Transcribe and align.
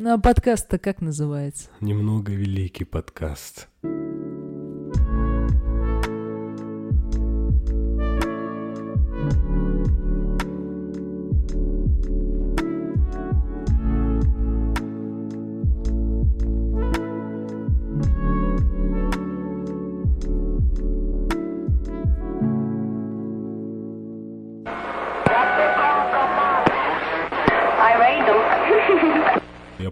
Ну 0.00 0.12
а 0.12 0.18
подкаст-то 0.18 0.78
как 0.78 1.00
называется? 1.00 1.70
Немного 1.80 2.30
великий 2.30 2.84
подкаст. 2.84 3.66
Я 3.82 3.97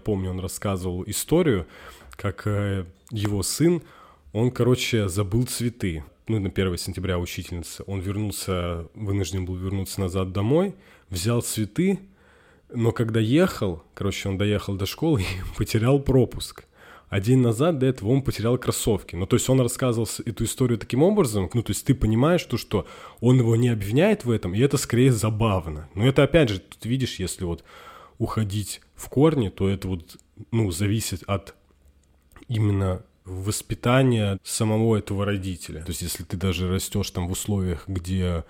помню, 0.07 0.29
он 0.29 0.39
рассказывал 0.39 1.03
историю, 1.05 1.67
как 2.11 2.47
э, 2.47 2.85
его 3.11 3.43
сын, 3.43 3.81
он, 4.31 4.51
короче, 4.51 5.09
забыл 5.09 5.45
цветы. 5.45 6.05
Ну, 6.29 6.39
на 6.39 6.47
1 6.47 6.77
сентября 6.77 7.19
учительница. 7.19 7.83
Он 7.87 7.99
вернулся, 7.99 8.87
вынужден 8.93 9.43
был 9.43 9.55
вернуться 9.55 9.99
назад 9.99 10.31
домой, 10.31 10.75
взял 11.09 11.41
цветы, 11.41 11.99
но 12.73 12.93
когда 12.93 13.19
ехал, 13.19 13.83
короче, 13.93 14.29
он 14.29 14.37
доехал 14.37 14.75
до 14.75 14.85
школы 14.85 15.21
и 15.23 15.57
потерял 15.57 15.99
пропуск. 15.99 16.63
А 17.09 17.19
день 17.19 17.39
назад 17.39 17.77
до 17.79 17.85
этого 17.85 18.09
он 18.09 18.21
потерял 18.21 18.57
кроссовки. 18.57 19.17
Ну, 19.17 19.25
то 19.25 19.35
есть 19.35 19.49
он 19.49 19.59
рассказывал 19.59 20.07
эту 20.25 20.45
историю 20.45 20.79
таким 20.79 21.03
образом, 21.03 21.49
ну, 21.53 21.63
то 21.63 21.71
есть 21.71 21.85
ты 21.85 21.93
понимаешь, 21.93 22.45
то, 22.45 22.55
что 22.55 22.87
он 23.19 23.39
его 23.39 23.57
не 23.57 23.67
обвиняет 23.67 24.23
в 24.23 24.31
этом, 24.31 24.53
и 24.53 24.59
это 24.59 24.77
скорее 24.77 25.11
забавно. 25.11 25.89
Но 25.95 26.07
это, 26.07 26.23
опять 26.23 26.47
же, 26.47 26.59
тут 26.59 26.85
видишь, 26.85 27.19
если 27.19 27.43
вот 27.43 27.65
уходить 28.19 28.81
в 28.97 29.07
корни, 29.07 29.47
то 29.47 29.69
это 29.69 29.87
вот, 29.87 30.17
ну, 30.51 30.69
зависит 30.71 31.23
от 31.27 31.55
именно 32.49 33.03
воспитания 33.23 34.39
самого 34.43 34.97
этого 34.97 35.25
родителя. 35.25 35.81
То 35.81 35.89
есть 35.89 36.01
если 36.01 36.23
ты 36.23 36.35
даже 36.35 36.69
растешь 36.69 37.11
там 37.11 37.27
в 37.27 37.31
условиях, 37.31 37.87
где 37.87 38.43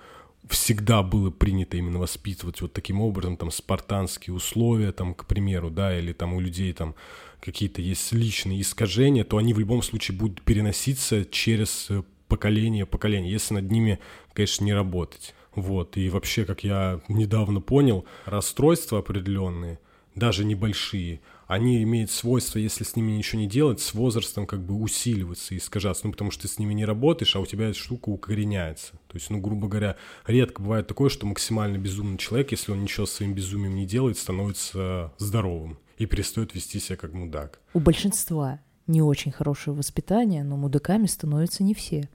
всегда 0.49 1.03
было 1.03 1.29
принято 1.29 1.77
именно 1.77 1.99
воспитывать 1.99 2.61
вот 2.61 2.73
таким 2.73 3.01
образом, 3.01 3.37
там, 3.37 3.51
спартанские 3.51 4.33
условия, 4.33 4.91
там, 4.91 5.13
к 5.13 5.25
примеру, 5.25 5.69
да, 5.69 5.97
или 5.97 6.13
там 6.13 6.33
у 6.33 6.39
людей 6.39 6.71
там 6.73 6.95
какие-то 7.41 7.81
есть 7.81 8.13
личные 8.13 8.61
искажения, 8.61 9.23
то 9.23 9.37
они 9.37 9.53
в 9.53 9.59
любом 9.59 9.81
случае 9.81 10.17
будут 10.17 10.41
переноситься 10.41 11.25
через 11.25 11.89
поколение 12.27 12.85
поколение, 12.85 13.31
если 13.31 13.55
над 13.55 13.71
ними, 13.71 13.99
конечно, 14.33 14.63
не 14.63 14.73
работать. 14.73 15.33
Вот, 15.55 15.97
и 15.97 16.09
вообще, 16.09 16.45
как 16.45 16.63
я 16.63 17.01
недавно 17.07 17.61
понял, 17.61 18.05
расстройства 18.25 18.99
определенные, 18.99 19.79
даже 20.17 20.43
небольшие, 20.45 21.21
они 21.47 21.81
имеют 21.83 22.11
свойство, 22.11 22.59
если 22.59 22.83
с 22.83 22.95
ними 22.95 23.11
ничего 23.11 23.41
не 23.41 23.47
делать, 23.47 23.79
с 23.79 23.93
возрастом 23.93 24.45
как 24.45 24.61
бы 24.61 24.75
усиливаться 24.75 25.53
и 25.53 25.57
искажаться, 25.57 26.05
ну, 26.05 26.11
потому 26.11 26.31
что 26.31 26.43
ты 26.43 26.47
с 26.49 26.59
ними 26.59 26.73
не 26.73 26.85
работаешь, 26.85 27.35
а 27.35 27.39
у 27.39 27.45
тебя 27.45 27.69
эта 27.69 27.77
штука 27.77 28.09
укореняется. 28.09 28.93
То 29.07 29.15
есть, 29.15 29.29
ну, 29.29 29.39
грубо 29.39 29.67
говоря, 29.67 29.95
редко 30.25 30.61
бывает 30.61 30.87
такое, 30.87 31.09
что 31.09 31.25
максимально 31.25 31.77
безумный 31.77 32.17
человек, 32.17 32.51
если 32.51 32.71
он 32.71 32.81
ничего 32.81 33.05
своим 33.05 33.33
безумием 33.33 33.75
не 33.75 33.85
делает, 33.85 34.17
становится 34.17 35.13
здоровым 35.17 35.79
и 35.97 36.05
перестает 36.05 36.53
вести 36.53 36.79
себя 36.79 36.97
как 36.97 37.13
мудак. 37.13 37.59
У 37.73 37.79
большинства 37.79 38.59
не 38.87 39.01
очень 39.01 39.31
хорошее 39.31 39.75
воспитание, 39.75 40.43
но 40.43 40.57
мудаками 40.57 41.07
становятся 41.07 41.63
не 41.63 41.73
все 41.73 42.09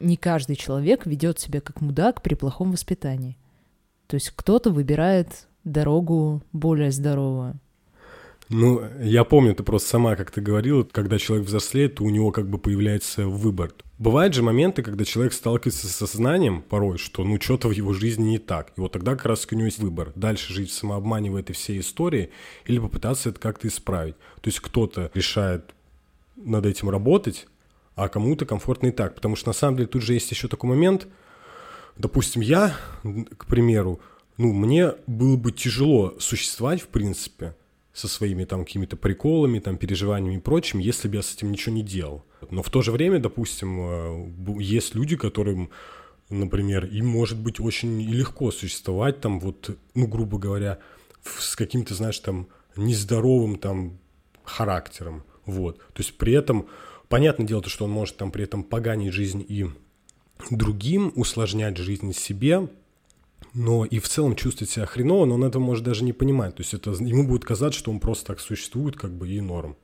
не 0.00 0.16
каждый 0.16 0.56
человек 0.56 1.06
ведет 1.06 1.38
себя 1.38 1.60
как 1.60 1.80
мудак 1.80 2.22
при 2.22 2.34
плохом 2.34 2.72
воспитании. 2.72 3.36
То 4.06 4.14
есть 4.14 4.30
кто-то 4.30 4.70
выбирает 4.70 5.48
дорогу 5.64 6.42
более 6.52 6.90
здоровую. 6.90 7.58
Ну, 8.50 8.82
я 9.00 9.24
помню, 9.24 9.54
ты 9.54 9.62
просто 9.62 9.88
сама 9.88 10.16
как-то 10.16 10.40
говорила, 10.40 10.84
когда 10.84 11.18
человек 11.18 11.46
взрослеет, 11.46 11.96
то 11.96 12.04
у 12.04 12.10
него 12.10 12.30
как 12.30 12.48
бы 12.48 12.58
появляется 12.58 13.26
выбор. 13.26 13.72
Бывают 13.98 14.34
же 14.34 14.42
моменты, 14.42 14.82
когда 14.82 15.04
человек 15.04 15.32
сталкивается 15.32 15.86
с 15.86 15.96
сознанием 15.96 16.62
порой, 16.62 16.98
что 16.98 17.24
ну 17.24 17.40
что-то 17.40 17.68
в 17.68 17.70
его 17.70 17.92
жизни 17.94 18.30
не 18.30 18.38
так. 18.38 18.72
И 18.76 18.80
вот 18.80 18.92
тогда 18.92 19.12
как 19.12 19.26
раз 19.26 19.46
у 19.50 19.54
него 19.54 19.66
есть 19.66 19.78
выбор. 19.78 20.12
Дальше 20.14 20.52
жить 20.52 20.70
в 20.70 20.74
самообмане 20.74 21.30
в 21.30 21.36
этой 21.36 21.54
всей 21.54 21.80
истории 21.80 22.30
или 22.66 22.78
попытаться 22.78 23.30
это 23.30 23.40
как-то 23.40 23.68
исправить. 23.68 24.16
То 24.40 24.48
есть 24.48 24.60
кто-то 24.60 25.10
решает 25.14 25.74
над 26.36 26.66
этим 26.66 26.90
работать, 26.90 27.46
а 27.94 28.08
кому-то 28.08 28.44
комфортно 28.44 28.88
и 28.88 28.92
так. 28.92 29.14
Потому 29.14 29.36
что 29.36 29.48
на 29.48 29.54
самом 29.54 29.76
деле 29.76 29.88
тут 29.88 30.02
же 30.02 30.12
есть 30.12 30.30
еще 30.30 30.48
такой 30.48 30.68
момент, 30.68 31.06
допустим, 31.96 32.42
я, 32.42 32.74
к 33.38 33.46
примеру, 33.46 34.00
ну, 34.36 34.52
мне 34.52 34.92
было 35.06 35.36
бы 35.36 35.52
тяжело 35.52 36.14
существовать, 36.18 36.82
в 36.82 36.88
принципе, 36.88 37.56
со 37.92 38.08
своими 38.08 38.44
там 38.44 38.64
какими-то 38.64 38.96
приколами, 38.96 39.60
там, 39.60 39.76
переживаниями 39.76 40.36
и 40.36 40.40
прочим, 40.40 40.80
если 40.80 41.08
бы 41.08 41.16
я 41.16 41.22
с 41.22 41.34
этим 41.34 41.52
ничего 41.52 41.74
не 41.74 41.82
делал. 41.82 42.24
Но 42.50 42.62
в 42.62 42.70
то 42.70 42.82
же 42.82 42.90
время, 42.90 43.20
допустим, 43.20 43.78
э, 43.80 44.60
есть 44.60 44.94
люди, 44.94 45.16
которым, 45.16 45.70
например, 46.30 46.86
им 46.86 47.06
может 47.06 47.38
быть 47.38 47.60
очень 47.60 48.00
легко 48.02 48.50
существовать 48.50 49.20
там 49.20 49.38
вот, 49.38 49.76
ну, 49.94 50.06
грубо 50.06 50.38
говоря, 50.38 50.78
с 51.22 51.54
каким-то, 51.54 51.94
знаешь, 51.94 52.18
там, 52.18 52.48
нездоровым 52.76 53.56
там 53.56 53.98
характером, 54.42 55.22
вот. 55.46 55.78
То 55.78 56.02
есть 56.02 56.18
при 56.18 56.32
этом 56.32 56.66
Понятное 57.08 57.46
дело, 57.46 57.62
что 57.68 57.84
он 57.84 57.90
может 57.90 58.16
там 58.16 58.30
при 58.30 58.44
этом 58.44 58.64
поганить 58.64 59.12
жизнь 59.12 59.44
и 59.46 59.66
другим, 60.50 61.12
усложнять 61.14 61.76
жизнь 61.76 62.12
себе, 62.12 62.68
но 63.52 63.84
и 63.84 63.98
в 63.98 64.08
целом 64.08 64.34
чувствовать 64.34 64.70
себя 64.70 64.86
хреново, 64.86 65.26
но 65.26 65.34
он 65.34 65.44
этого 65.44 65.62
может 65.62 65.84
даже 65.84 66.04
не 66.04 66.12
понимать. 66.12 66.56
То 66.56 66.62
есть 66.62 66.74
это 66.74 66.90
ему 66.90 67.26
будет 67.26 67.44
казаться, 67.44 67.78
что 67.78 67.90
он 67.90 68.00
просто 68.00 68.26
так 68.26 68.40
существует, 68.40 68.96
как 68.96 69.12
бы 69.12 69.28
и 69.28 69.40
норм. 69.40 69.76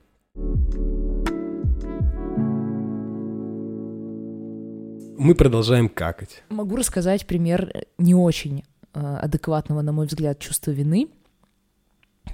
Мы 5.22 5.34
продолжаем 5.34 5.90
какать. 5.90 6.42
Могу 6.48 6.76
рассказать 6.76 7.26
пример 7.26 7.84
не 7.98 8.14
очень 8.14 8.64
э, 8.94 9.00
адекватного, 9.00 9.82
на 9.82 9.92
мой 9.92 10.06
взгляд, 10.06 10.38
чувства 10.38 10.70
вины. 10.70 11.08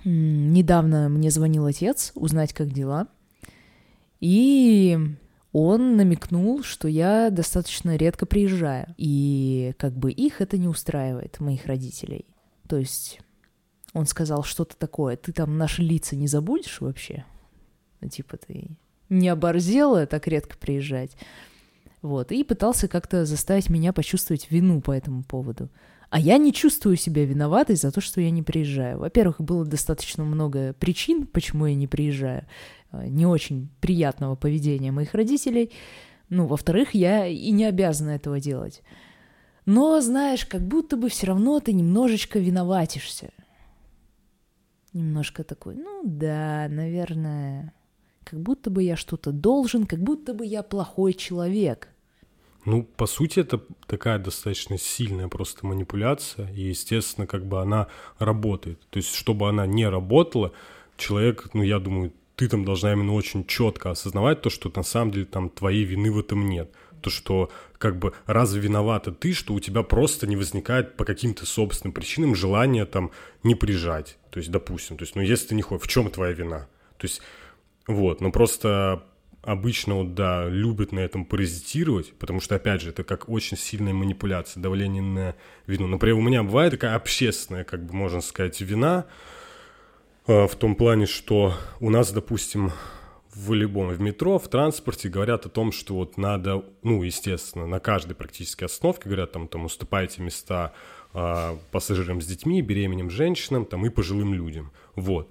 Недавно 0.04 1.08
мне 1.08 1.31
звонил 1.31 1.66
отец 1.66 2.12
узнать, 2.14 2.53
как 2.53 2.70
дела. 2.70 3.08
И 4.20 4.98
он 5.59 5.97
намекнул, 5.97 6.62
что 6.62 6.87
я 6.87 7.31
достаточно 7.31 7.97
редко 7.97 8.27
приезжаю. 8.27 8.94
И 8.99 9.72
как 9.78 9.94
бы 9.94 10.12
их 10.12 10.43
это 10.43 10.59
не 10.59 10.69
устраивает, 10.69 11.41
моих 11.41 11.65
родителей. 11.65 12.27
То 12.69 12.77
есть 12.77 13.21
он 13.94 14.05
сказал 14.05 14.44
что-то 14.44 14.77
такое, 14.77 15.17
ты 15.17 15.33
там 15.33 15.56
наши 15.56 15.81
лица 15.81 16.15
не 16.15 16.27
забудешь 16.27 16.83
вообще? 16.83 17.25
Ну, 18.03 18.11
типа 18.11 18.37
ты 18.37 18.77
не 19.09 19.31
оборзела 19.31 20.06
так 20.06 20.27
редко 20.27 20.59
приезжать. 20.59 21.17
Вот, 22.03 22.33
и 22.33 22.44
пытался 22.44 22.87
как-то 22.87 23.25
заставить 23.25 23.71
меня 23.71 23.94
почувствовать 23.94 24.50
вину 24.50 24.83
по 24.83 24.93
этому 24.93 25.25
поводу. 25.25 25.71
А 26.11 26.21
я 26.21 26.37
не 26.37 26.53
чувствую 26.53 26.97
себя 26.97 27.25
виноватой 27.25 27.77
за 27.77 27.91
то, 27.91 28.03
что 28.03 28.21
я 28.21 28.31
не 28.31 28.43
приезжаю. 28.43 28.99
Во-первых, 28.99 29.41
было 29.41 29.65
достаточно 29.65 30.23
много 30.23 30.75
причин, 30.75 31.27
почему 31.27 31.65
я 31.65 31.75
не 31.75 31.87
приезжаю. 31.87 32.44
Э, 32.92 33.06
не 33.06 33.26
очень 33.26 33.69
приятного 33.80 34.34
поведения 34.36 34.92
моих 34.92 35.14
родителей. 35.14 35.72
Ну, 36.28 36.47
во-вторых, 36.47 36.94
я 36.94 37.26
и 37.26 37.50
не 37.50 37.64
обязана 37.64 38.10
этого 38.10 38.41
делать. 38.41 38.82
Но, 39.64 40.00
знаешь, 40.00 40.47
как 40.47 40.62
будто 40.62 40.96
бы 40.96 41.08
все 41.08 41.26
равно 41.28 41.60
ты 41.60 41.72
немножечко 41.72 42.38
виноватишься. 42.38 43.30
Немножко 44.92 45.44
такой, 45.44 45.75
ну 45.75 46.02
да, 46.04 46.69
наверное, 46.70 47.75
как 48.25 48.41
будто 48.41 48.70
бы 48.70 48.82
я 48.82 48.96
что-то 48.96 49.30
должен, 49.30 49.86
как 49.86 50.00
будто 50.00 50.32
бы 50.32 50.46
я 50.46 50.62
плохой 50.62 51.12
человек. 51.12 51.88
Ну, 52.64 52.82
по 52.82 53.06
сути, 53.06 53.41
это 53.41 53.60
такая 53.86 54.19
достаточно 54.19 54.78
сильная 54.78 55.28
просто 55.28 55.66
манипуляция, 55.66 56.50
и, 56.50 56.62
естественно, 56.62 57.26
как 57.26 57.46
бы 57.46 57.60
она 57.60 57.88
работает. 58.19 58.80
То 58.91 58.96
есть, 58.96 59.14
чтобы 59.14 59.48
она 59.48 59.66
не 59.66 59.88
работала, 59.88 60.52
человек, 60.96 61.50
ну, 61.52 61.62
я 61.62 61.78
думаю, 61.78 62.12
ты 62.36 62.48
там 62.48 62.64
должна 62.64 62.93
именно 62.93 63.14
очень 63.14 63.46
четко 63.46 63.90
осознавать 63.90 64.43
то, 64.43 64.50
что 64.50 64.70
на 64.75 64.82
самом 64.82 65.11
деле 65.11 65.25
там 65.25 65.49
твоей 65.49 65.84
вины 65.84 66.12
в 66.12 66.20
этом 66.20 66.49
нет. 66.49 66.70
То, 67.02 67.11
что 67.11 67.50
как 67.78 67.99
бы 67.99 68.12
разве 68.26 68.61
виновата 68.61 69.11
ты, 69.11 69.32
что 69.32 69.55
у 69.55 69.61
тебя 69.61 69.82
просто 69.82 70.26
не 70.26 70.37
возникает 70.37 70.96
по 70.96 71.05
каким-то 71.05 71.46
собственным 71.46 71.93
причинам 71.93 72.34
желания 72.34 72.84
там 72.84 73.11
не 73.43 73.55
прижать. 73.55 74.19
То 74.31 74.38
есть, 74.38 74.50
допустим, 74.50 74.96
то 74.96 75.02
есть, 75.05 75.16
ну 75.16 75.22
если 75.22 75.49
ты 75.49 75.55
не 75.55 75.62
хочешь, 75.62 75.87
в 75.87 75.90
чем 75.90 76.11
твоя 76.11 76.32
вина? 76.32 76.69
То 76.99 77.06
есть, 77.06 77.22
вот, 77.87 78.20
но 78.20 78.31
просто 78.31 79.05
обычно, 79.43 79.94
вот, 79.94 80.14
да, 80.14 80.46
любят 80.49 80.93
на 80.93 81.00
этом 81.00 81.25
паразитировать, 81.25 82.12
потому 82.19 82.40
что, 82.40 82.56
опять 82.56 82.82
же, 82.82 82.90
это 82.90 83.05
как 83.05 83.28
очень 83.28 83.56
сильная 83.56 83.94
манипуляция, 83.94 84.61
давление 84.61 85.02
на 85.02 85.37
вину. 85.66 85.87
Например, 85.87 86.16
у 86.16 86.22
меня 86.22 86.43
бывает 86.43 86.72
такая 86.72 86.96
общественная, 86.96 87.64
как 87.64 87.87
бы 87.87 87.94
можно 87.94 88.20
сказать, 88.20 88.61
вина, 88.61 89.06
в 90.26 90.56
том 90.56 90.75
плане, 90.75 91.06
что 91.06 91.55
у 91.81 91.90
нас, 91.90 92.12
допустим, 92.12 92.73
в 93.34 93.52
любом, 93.52 93.88
в 93.88 94.00
метро, 94.00 94.38
в 94.38 94.49
транспорте 94.49 95.08
говорят 95.08 95.46
о 95.46 95.50
том, 95.50 95.70
что 95.70 95.94
вот 95.94 96.17
надо, 96.17 96.64
ну, 96.82 97.02
естественно, 97.02 97.67
на 97.67 97.81
каждой 97.81 98.14
практически 98.14 98.64
остановке 98.64 99.05
говорят, 99.05 99.32
там, 99.32 99.46
там 99.46 99.67
уступайте 99.67 100.23
места 100.23 100.73
э, 101.12 101.56
пассажирам 101.70 102.20
с 102.23 102.26
детьми, 102.26 102.62
беременным 102.62 103.11
женщинам, 103.11 103.67
там, 103.67 103.84
и 103.84 103.90
пожилым 103.90 104.32
людям, 104.32 104.73
вот. 104.94 105.31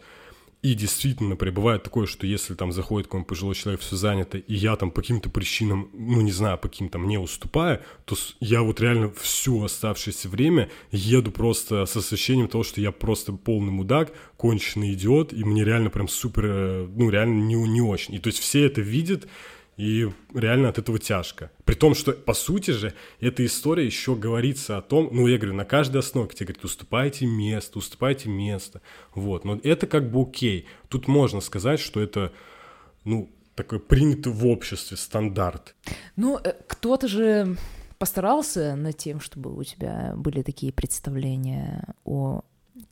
И 0.66 0.74
действительно, 0.74 1.30
например, 1.30 1.54
бывает 1.54 1.84
такое, 1.84 2.08
что 2.08 2.26
если 2.26 2.56
там 2.56 2.72
заходит 2.72 3.06
какой-нибудь 3.06 3.30
пожилой 3.30 3.54
человек, 3.54 3.82
все 3.82 3.96
занято, 3.96 4.40
и 4.40 4.56
я 4.56 4.76
там 4.76 4.90
по 4.90 5.02
каким-то 5.02 5.30
причинам, 5.30 5.92
ну 5.94 6.22
не 6.22 6.32
знаю, 6.32 6.58
по 6.58 6.70
каким-то 6.70 6.98
не 6.98 7.20
уступаю, 7.20 7.82
то 8.06 8.16
я 8.40 8.64
вот 8.64 8.82
реально 8.82 9.12
все 9.12 9.64
оставшееся 9.64 10.28
время 10.28 10.72
еду 10.92 11.32
просто 11.32 11.86
с 11.86 11.96
ощущением 11.96 12.48
того, 12.48 12.64
что 12.64 12.82
я 12.82 12.92
просто 12.92 13.32
полный 13.34 13.72
мудак, 13.72 14.12
конченый 14.38 14.94
идиот, 14.94 15.34
и 15.34 15.44
мне 15.44 15.64
реально 15.64 15.92
прям 15.92 16.08
супер, 16.08 16.46
э, 16.48 16.88
ну 16.96 17.12
реально 17.12 17.44
не, 17.44 17.54
не 17.54 17.82
очень. 17.82 18.16
И 18.16 18.18
то 18.18 18.30
есть 18.30 18.40
все 18.40 18.66
это 18.66 18.82
видят, 18.82 19.28
и 19.78 20.10
реально 20.34 20.70
от 20.70 20.78
этого 20.78 21.00
тяжко. 21.00 21.52
При 21.66 21.76
том, 21.76 21.96
что, 21.96 22.14
по 22.14 22.34
сути 22.34 22.72
же, 22.72 22.94
эта 23.20 23.46
история 23.46 23.86
еще 23.86 24.16
говорится 24.16 24.78
о 24.78 24.82
том, 24.82 25.10
ну, 25.12 25.28
я 25.28 25.38
говорю, 25.38 25.56
на 25.56 25.66
каждой 25.66 25.98
основе 25.98 26.30
тебе 26.30 26.48
говорят, 26.48 26.66
уступайте 26.66 27.26
место, 27.26 27.80
уступайте 27.80 28.30
место. 28.30 28.82
Вот, 29.14 29.44
но 29.44 29.60
это 29.64 29.88
как 29.88 30.10
бы 30.10 30.22
окей. 30.22 30.66
Тут 30.88 31.08
можно 31.08 31.42
сказать, 31.42 31.80
что 31.80 32.00
это, 32.00 32.32
ну, 33.04 33.30
такой 33.56 33.80
принятый 33.80 34.32
в 34.32 34.46
обществе 34.48 34.98
стандарт. 34.98 35.76
Ну, 36.16 36.38
э, 36.38 36.54
кто-то 36.68 37.08
же 37.08 37.58
постарался 37.98 38.76
над 38.76 38.98
тем, 38.98 39.20
чтобы 39.20 39.56
у 39.56 39.64
тебя 39.64 40.14
были 40.16 40.42
такие 40.42 40.72
представления 40.72 41.96
о 42.04 42.42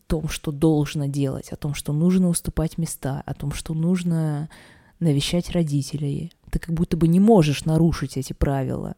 том, 0.08 0.30
что 0.30 0.52
должно 0.52 1.06
делать, 1.06 1.50
о 1.52 1.56
том, 1.56 1.74
что 1.74 1.94
нужно 1.94 2.30
уступать 2.30 2.78
места, 2.78 3.22
о 3.26 3.34
том, 3.34 3.52
что 3.52 3.74
нужно 3.74 4.50
навещать 5.00 5.52
родителей, 5.52 6.32
ты 6.54 6.60
как 6.60 6.74
будто 6.76 6.96
бы 6.98 7.08
не 7.08 7.20
можешь 7.20 7.66
нарушить 7.66 8.16
эти 8.16 8.34
правила. 8.34 8.96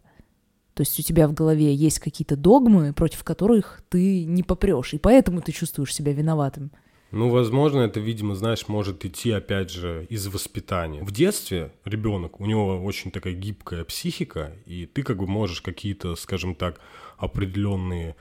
То 0.73 0.81
есть 0.81 0.99
у 0.99 1.03
тебя 1.03 1.25
в 1.29 1.33
голове 1.33 1.73
есть 1.73 1.99
какие-то 1.99 2.35
догмы, 2.35 2.91
против 2.91 3.23
которых 3.23 3.81
ты 3.87 4.25
не 4.25 4.43
попрешь, 4.43 4.93
и 4.93 4.97
поэтому 4.97 5.41
ты 5.41 5.53
чувствуешь 5.53 5.95
себя 5.95 6.11
виноватым. 6.11 6.71
Ну, 7.11 7.29
возможно, 7.29 7.79
это, 7.79 8.01
видимо, 8.01 8.35
знаешь, 8.35 8.67
может 8.67 9.05
идти, 9.05 9.31
опять 9.31 9.71
же, 9.71 10.05
из 10.09 10.27
воспитания. 10.27 11.01
В 11.01 11.11
детстве 11.11 11.71
ребенок, 11.85 12.41
у 12.41 12.45
него 12.45 12.83
очень 12.83 13.09
такая 13.09 13.33
гибкая 13.33 13.85
психика, 13.85 14.51
и 14.65 14.85
ты 14.85 15.01
как 15.03 15.17
бы 15.17 15.27
можешь 15.27 15.61
какие-то, 15.61 16.17
скажем 16.17 16.55
так, 16.55 16.81
определенные, 17.17 18.17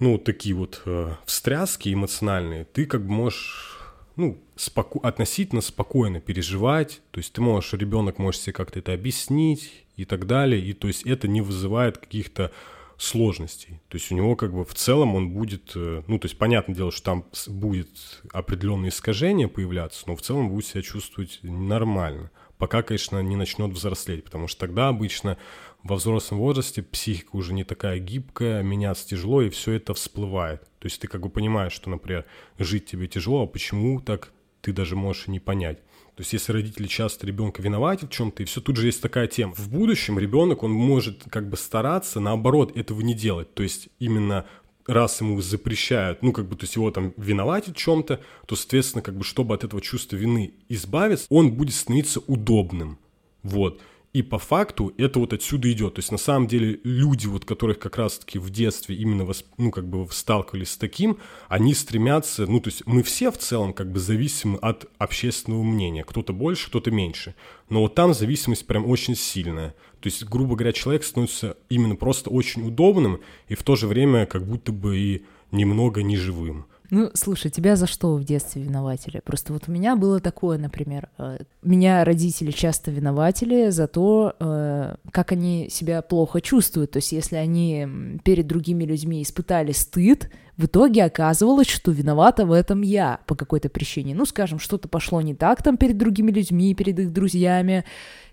ну, 0.00 0.18
такие 0.18 0.56
вот 0.56 0.82
э, 0.84 1.12
встряски 1.26 1.94
эмоциональные, 1.94 2.64
ты 2.64 2.86
как 2.86 3.06
бы 3.06 3.12
можешь 3.12 3.71
ну, 4.16 4.38
споко- 4.56 5.00
относительно 5.02 5.60
спокойно 5.60 6.20
переживать, 6.20 7.00
то 7.10 7.18
есть 7.18 7.32
ты 7.32 7.40
можешь, 7.40 7.72
ребенок 7.72 8.18
может 8.18 8.40
себе 8.40 8.52
как-то 8.52 8.78
это 8.78 8.92
объяснить 8.92 9.84
и 9.96 10.04
так 10.04 10.26
далее, 10.26 10.62
и 10.62 10.72
то 10.72 10.88
есть 10.88 11.04
это 11.04 11.28
не 11.28 11.40
вызывает 11.40 11.98
каких-то 11.98 12.52
сложностей. 12.98 13.80
То 13.88 13.96
есть 13.96 14.12
у 14.12 14.14
него 14.14 14.36
как 14.36 14.52
бы 14.52 14.64
в 14.64 14.74
целом 14.74 15.14
он 15.14 15.30
будет, 15.30 15.72
э, 15.74 16.02
ну 16.06 16.18
то 16.18 16.26
есть 16.26 16.38
понятное 16.38 16.76
дело, 16.76 16.92
что 16.92 17.04
там 17.04 17.24
будет 17.48 18.22
определенные 18.32 18.90
искажения 18.90 19.48
появляться, 19.48 20.04
но 20.06 20.14
в 20.14 20.22
целом 20.22 20.50
будет 20.50 20.66
себя 20.66 20.82
чувствовать 20.82 21.40
нормально, 21.42 22.30
пока, 22.58 22.82
конечно, 22.82 23.20
не 23.20 23.34
начнет 23.34 23.72
взрослеть, 23.72 24.24
потому 24.24 24.46
что 24.46 24.60
тогда 24.60 24.88
обычно 24.88 25.36
во 25.82 25.96
взрослом 25.96 26.38
возрасте 26.38 26.82
психика 26.82 27.36
уже 27.36 27.52
не 27.52 27.64
такая 27.64 27.98
гибкая, 27.98 28.62
меняться 28.62 29.06
тяжело, 29.08 29.42
и 29.42 29.50
все 29.50 29.72
это 29.72 29.94
всплывает. 29.94 30.62
То 30.78 30.86
есть 30.86 31.00
ты 31.00 31.08
как 31.08 31.22
бы 31.22 31.28
понимаешь, 31.28 31.72
что, 31.72 31.90
например, 31.90 32.24
жить 32.58 32.86
тебе 32.86 33.08
тяжело, 33.08 33.42
а 33.42 33.46
почему 33.46 34.00
так, 34.00 34.32
ты 34.60 34.72
даже 34.72 34.96
можешь 34.96 35.26
не 35.26 35.40
понять. 35.40 35.78
То 36.14 36.20
есть 36.20 36.32
если 36.34 36.52
родители 36.52 36.86
часто 36.86 37.26
ребенка 37.26 37.62
виноваты 37.62 38.06
в 38.06 38.10
чем-то, 38.10 38.42
и 38.42 38.46
все 38.46 38.60
тут 38.60 38.76
же 38.76 38.86
есть 38.86 39.00
такая 39.00 39.26
тема. 39.26 39.54
В 39.54 39.70
будущем 39.70 40.18
ребенок, 40.18 40.62
он 40.62 40.70
может 40.70 41.24
как 41.30 41.48
бы 41.48 41.56
стараться, 41.56 42.20
наоборот, 42.20 42.76
этого 42.76 43.00
не 43.00 43.14
делать. 43.14 43.54
То 43.54 43.62
есть 43.62 43.88
именно 43.98 44.46
раз 44.86 45.20
ему 45.20 45.40
запрещают, 45.40 46.22
ну, 46.22 46.32
как 46.32 46.48
бы, 46.48 46.56
то 46.56 46.64
есть 46.64 46.76
его 46.76 46.90
там 46.90 47.14
виноватят 47.16 47.76
в 47.76 47.78
чем-то, 47.78 48.20
то, 48.46 48.56
соответственно, 48.56 49.02
как 49.02 49.16
бы, 49.16 49.24
чтобы 49.24 49.54
от 49.54 49.64
этого 49.64 49.80
чувства 49.80 50.16
вины 50.16 50.54
избавиться, 50.68 51.26
он 51.30 51.52
будет 51.52 51.74
становиться 51.74 52.20
удобным. 52.20 52.98
Вот. 53.42 53.80
И 54.12 54.20
по 54.20 54.38
факту 54.38 54.92
это 54.98 55.18
вот 55.18 55.32
отсюда 55.32 55.72
идет. 55.72 55.94
То 55.94 56.00
есть 56.00 56.12
на 56.12 56.18
самом 56.18 56.46
деле 56.46 56.80
люди, 56.84 57.26
вот 57.26 57.46
которых 57.46 57.78
как 57.78 57.96
раз-таки 57.96 58.38
в 58.38 58.50
детстве 58.50 58.94
именно 58.96 59.24
восп... 59.24 59.46
ну, 59.56 59.70
как 59.70 59.88
бы 59.88 60.06
сталкивались 60.10 60.72
с 60.72 60.76
таким, 60.76 61.18
они 61.48 61.72
стремятся, 61.72 62.46
ну 62.46 62.60
то 62.60 62.68
есть 62.68 62.82
мы 62.84 63.02
все 63.02 63.30
в 63.30 63.38
целом 63.38 63.72
как 63.72 63.90
бы 63.90 64.00
зависимы 64.00 64.58
от 64.58 64.84
общественного 64.98 65.62
мнения. 65.62 66.04
Кто-то 66.04 66.34
больше, 66.34 66.68
кто-то 66.68 66.90
меньше. 66.90 67.34
Но 67.70 67.80
вот 67.80 67.94
там 67.94 68.12
зависимость 68.12 68.66
прям 68.66 68.84
очень 68.84 69.16
сильная. 69.16 69.74
То 70.00 70.08
есть, 70.08 70.24
грубо 70.24 70.56
говоря, 70.56 70.72
человек 70.72 71.04
становится 71.04 71.56
именно 71.70 71.96
просто 71.96 72.28
очень 72.28 72.66
удобным 72.66 73.20
и 73.48 73.54
в 73.54 73.62
то 73.62 73.76
же 73.76 73.86
время 73.86 74.26
как 74.26 74.44
будто 74.44 74.72
бы 74.72 74.98
и 74.98 75.24
немного 75.52 76.02
неживым. 76.02 76.66
Ну, 76.94 77.10
слушай, 77.14 77.50
тебя 77.50 77.74
за 77.76 77.86
что 77.86 78.16
в 78.16 78.22
детстве 78.22 78.60
виноватили? 78.60 79.22
Просто 79.24 79.54
вот 79.54 79.62
у 79.66 79.72
меня 79.72 79.96
было 79.96 80.20
такое, 80.20 80.58
например, 80.58 81.08
э, 81.16 81.38
меня 81.62 82.04
родители 82.04 82.50
часто 82.50 82.90
виноватили 82.90 83.70
за 83.70 83.86
то, 83.86 84.36
э, 84.38 84.96
как 85.10 85.32
они 85.32 85.70
себя 85.70 86.02
плохо 86.02 86.42
чувствуют. 86.42 86.90
То 86.90 86.98
есть 86.98 87.12
если 87.12 87.36
они 87.36 88.18
перед 88.24 88.46
другими 88.46 88.84
людьми 88.84 89.22
испытали 89.22 89.72
стыд, 89.72 90.28
в 90.58 90.66
итоге 90.66 91.04
оказывалось, 91.04 91.68
что 91.68 91.92
виновата 91.92 92.44
в 92.44 92.52
этом 92.52 92.82
я 92.82 93.20
по 93.26 93.34
какой-то 93.34 93.70
причине. 93.70 94.14
Ну, 94.14 94.26
скажем, 94.26 94.58
что-то 94.58 94.86
пошло 94.86 95.22
не 95.22 95.34
так 95.34 95.62
там 95.62 95.78
перед 95.78 95.96
другими 95.96 96.30
людьми, 96.30 96.74
перед 96.74 96.98
их 96.98 97.10
друзьями, 97.10 97.86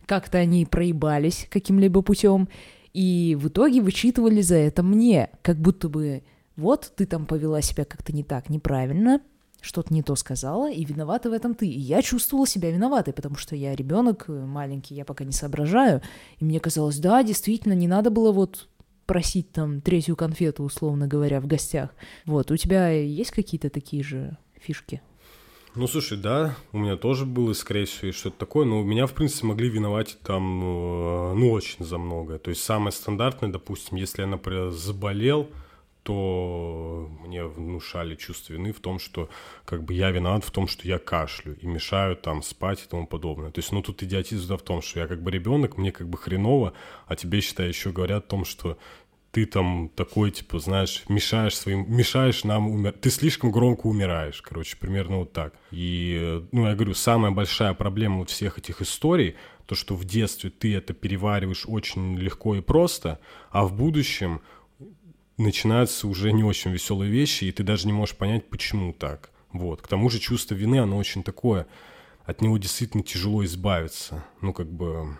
как-то 0.05 0.37
они 0.37 0.65
проебались 0.65 1.47
каким-либо 1.49 2.01
путем, 2.01 2.49
и 2.93 3.37
в 3.39 3.47
итоге 3.47 3.79
вычитывали 3.79 4.41
за 4.41 4.55
это 4.55 4.83
мне, 4.83 5.29
как 5.43 5.61
будто 5.61 5.87
бы 5.87 6.23
вот 6.59 6.91
ты 6.95 7.05
там 7.05 7.25
повела 7.25 7.61
себя 7.61 7.85
как-то 7.85 8.13
не 8.13 8.23
так, 8.23 8.49
неправильно, 8.49 9.21
что-то 9.61 9.93
не 9.93 10.03
то 10.03 10.15
сказала, 10.15 10.71
и 10.71 10.83
виновата 10.85 11.29
в 11.29 11.33
этом 11.33 11.55
ты. 11.55 11.67
И 11.67 11.79
я 11.79 12.01
чувствовала 12.01 12.47
себя 12.47 12.71
виноватой, 12.71 13.13
потому 13.13 13.35
что 13.35 13.55
я 13.55 13.75
ребенок 13.75 14.25
э, 14.27 14.31
маленький, 14.31 14.95
я 14.95 15.05
пока 15.05 15.23
не 15.25 15.31
соображаю. 15.31 16.01
И 16.37 16.45
мне 16.45 16.59
казалось, 16.59 16.99
да, 16.99 17.23
действительно, 17.23 17.73
не 17.73 17.87
надо 17.87 18.09
было 18.09 18.31
вот 18.31 18.67
просить 19.05 19.51
там 19.51 19.81
третью 19.81 20.15
конфету, 20.15 20.63
условно 20.63 21.07
говоря, 21.07 21.41
в 21.41 21.47
гостях. 21.47 21.89
Вот, 22.25 22.51
у 22.51 22.57
тебя 22.57 22.89
есть 22.89 23.31
какие-то 23.31 23.69
такие 23.69 24.03
же 24.03 24.37
фишки? 24.55 25.01
Ну, 25.75 25.87
слушай, 25.87 26.17
да, 26.17 26.55
у 26.73 26.77
меня 26.77 26.95
тоже 26.95 27.25
было, 27.25 27.53
скорее 27.53 27.85
всего, 27.85 28.11
что-то 28.11 28.37
такое, 28.37 28.65
но 28.65 28.79
у 28.79 28.83
меня, 28.83 29.07
в 29.07 29.13
принципе, 29.13 29.47
могли 29.47 29.69
виноватить 29.69 30.19
там, 30.19 30.61
э, 30.61 31.33
ну, 31.35 31.51
очень 31.51 31.85
за 31.85 31.97
многое. 31.97 32.39
То 32.39 32.49
есть 32.49 32.63
самое 32.63 32.91
стандартное, 32.91 33.49
допустим, 33.49 33.97
если 33.97 34.21
я, 34.21 34.27
например, 34.27 34.71
заболел, 34.71 35.49
то 36.03 37.09
мне 37.25 37.43
внушали 37.43 38.15
чувство 38.15 38.53
вины 38.53 38.71
в 38.71 38.79
том, 38.79 38.99
что 38.99 39.29
как 39.65 39.83
бы 39.83 39.93
я 39.93 40.11
виноват 40.11 40.43
в 40.43 40.51
том, 40.51 40.67
что 40.67 40.87
я 40.87 40.97
кашлю 40.97 41.55
и 41.59 41.67
мешаю 41.67 42.15
там 42.15 42.41
спать 42.41 42.83
и 42.83 42.89
тому 42.89 43.05
подобное. 43.05 43.51
То 43.51 43.59
есть, 43.59 43.71
ну, 43.71 43.81
тут 43.81 44.01
идиотизм 44.03 44.57
в 44.57 44.61
том, 44.61 44.81
что 44.81 45.01
я 45.01 45.07
как 45.07 45.21
бы 45.21 45.31
ребенок, 45.31 45.77
мне 45.77 45.91
как 45.91 46.07
бы 46.07 46.17
хреново, 46.17 46.73
а 47.07 47.15
тебе, 47.15 47.41
считай, 47.41 47.67
еще 47.67 47.91
говорят 47.91 48.25
о 48.25 48.27
том, 48.27 48.45
что 48.45 48.77
ты 49.31 49.45
там 49.45 49.89
такой, 49.95 50.31
типа, 50.31 50.59
знаешь, 50.59 51.03
мешаешь 51.07 51.55
своим, 51.55 51.85
мешаешь 51.87 52.43
нам 52.43 52.69
умирать. 52.69 52.99
Ты 53.01 53.11
слишком 53.11 53.51
громко 53.51 53.85
умираешь, 53.87 54.41
короче, 54.41 54.75
примерно 54.77 55.17
вот 55.17 55.33
так. 55.33 55.53
И, 55.71 56.43
ну, 56.51 56.67
я 56.67 56.73
говорю, 56.73 56.95
самая 56.95 57.31
большая 57.31 57.73
проблема 57.73 58.19
вот 58.19 58.29
всех 58.29 58.57
этих 58.57 58.81
историй, 58.81 59.35
то, 59.67 59.75
что 59.75 59.95
в 59.95 60.03
детстве 60.03 60.49
ты 60.49 60.75
это 60.75 60.93
перевариваешь 60.93 61.65
очень 61.67 62.17
легко 62.17 62.55
и 62.55 62.61
просто, 62.61 63.19
а 63.51 63.65
в 63.65 63.75
будущем 63.75 64.41
начинаются 65.39 66.07
уже 66.07 66.31
не 66.31 66.43
очень 66.43 66.71
веселые 66.71 67.11
вещи, 67.11 67.45
и 67.45 67.51
ты 67.51 67.63
даже 67.63 67.87
не 67.87 67.93
можешь 67.93 68.15
понять, 68.15 68.49
почему 68.49 68.93
так. 68.93 69.31
Вот. 69.51 69.81
К 69.81 69.87
тому 69.87 70.09
же 70.09 70.19
чувство 70.19 70.53
вины, 70.53 70.79
оно 70.79 70.97
очень 70.97 71.23
такое, 71.23 71.65
от 72.25 72.41
него 72.41 72.57
действительно 72.57 73.03
тяжело 73.03 73.43
избавиться. 73.45 74.23
Ну, 74.41 74.53
как 74.53 74.71
бы, 74.71 75.17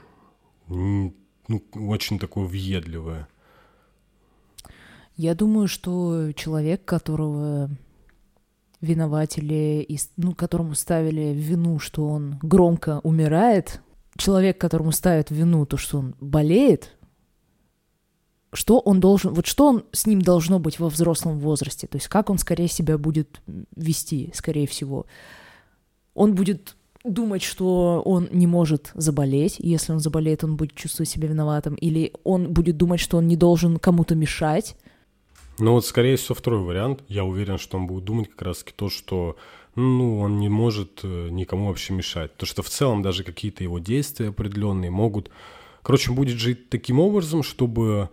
ну, 0.68 1.14
очень 1.74 2.20
такое 2.20 2.46
въедливое. 2.46 3.28
Я 5.16 5.36
думаю, 5.36 5.68
что 5.68 6.32
человек, 6.34 6.86
которого 6.86 7.70
винователи, 8.80 9.88
ну, 10.16 10.34
которому 10.34 10.76
ставили 10.76 11.34
вину, 11.34 11.80
что 11.80 12.08
он 12.08 12.40
громко 12.42 13.00
умирает, 13.04 13.82
человек, 14.16 14.58
которому 14.60 14.92
ставят 14.92 15.32
вину 15.32 15.66
то, 15.66 15.78
что 15.78 16.00
он 16.00 16.16
болеет, 16.22 16.96
что 18.52 18.80
он 18.80 19.00
должен, 19.00 19.34
вот 19.34 19.46
что 19.46 19.68
он 19.68 19.84
с 19.92 20.06
ним 20.08 20.22
должно 20.22 20.60
быть 20.60 20.80
во 20.80 20.90
взрослом 20.90 21.40
возрасте, 21.40 21.88
то 21.88 21.98
есть 21.98 22.08
как 22.08 22.30
он 22.30 22.38
скорее 22.38 22.68
себя 22.68 22.98
будет 22.98 23.42
вести, 23.76 24.32
скорее 24.34 24.68
всего. 24.68 25.06
Он 26.16 26.34
будет 26.34 26.76
думать, 27.04 27.44
что 27.44 28.02
он 28.04 28.28
не 28.32 28.48
может 28.48 28.92
заболеть, 28.96 29.56
если 29.60 29.94
он 29.94 30.00
заболеет, 30.00 30.44
он 30.44 30.56
будет 30.56 30.76
чувствовать 30.76 31.10
себя 31.10 31.28
виноватым, 31.28 31.76
или 31.76 32.14
он 32.24 32.52
будет 32.52 32.78
думать, 32.78 33.00
что 33.00 33.18
он 33.18 33.28
не 33.28 33.38
должен 33.38 33.78
кому-то 33.78 34.16
мешать. 34.16 34.76
Ну 35.60 35.74
вот, 35.74 35.86
скорее 35.86 36.16
всего, 36.16 36.36
второй 36.36 36.62
вариант. 36.62 37.04
Я 37.08 37.26
уверен, 37.26 37.58
что 37.58 37.78
он 37.78 37.88
будет 37.88 38.06
думать 38.06 38.30
как 38.30 38.44
раз-таки 38.44 38.74
то, 38.76 38.90
что 38.90 39.36
ну, 39.76 40.20
он 40.20 40.40
не 40.40 40.50
может 40.50 41.02
э, 41.04 41.30
никому 41.30 41.68
вообще 41.68 41.94
мешать. 41.94 42.36
То, 42.38 42.46
что 42.46 42.64
в 42.64 42.70
целом 42.70 43.02
даже 43.02 43.24
какие-то 43.24 43.64
его 43.64 43.80
действия 43.80 44.30
определенные 44.30 44.90
могут... 44.90 45.30
Короче, 45.82 46.12
будет 46.12 46.38
жить 46.38 46.70
таким 46.70 47.00
образом, 47.00 47.44
чтобы 47.44 48.10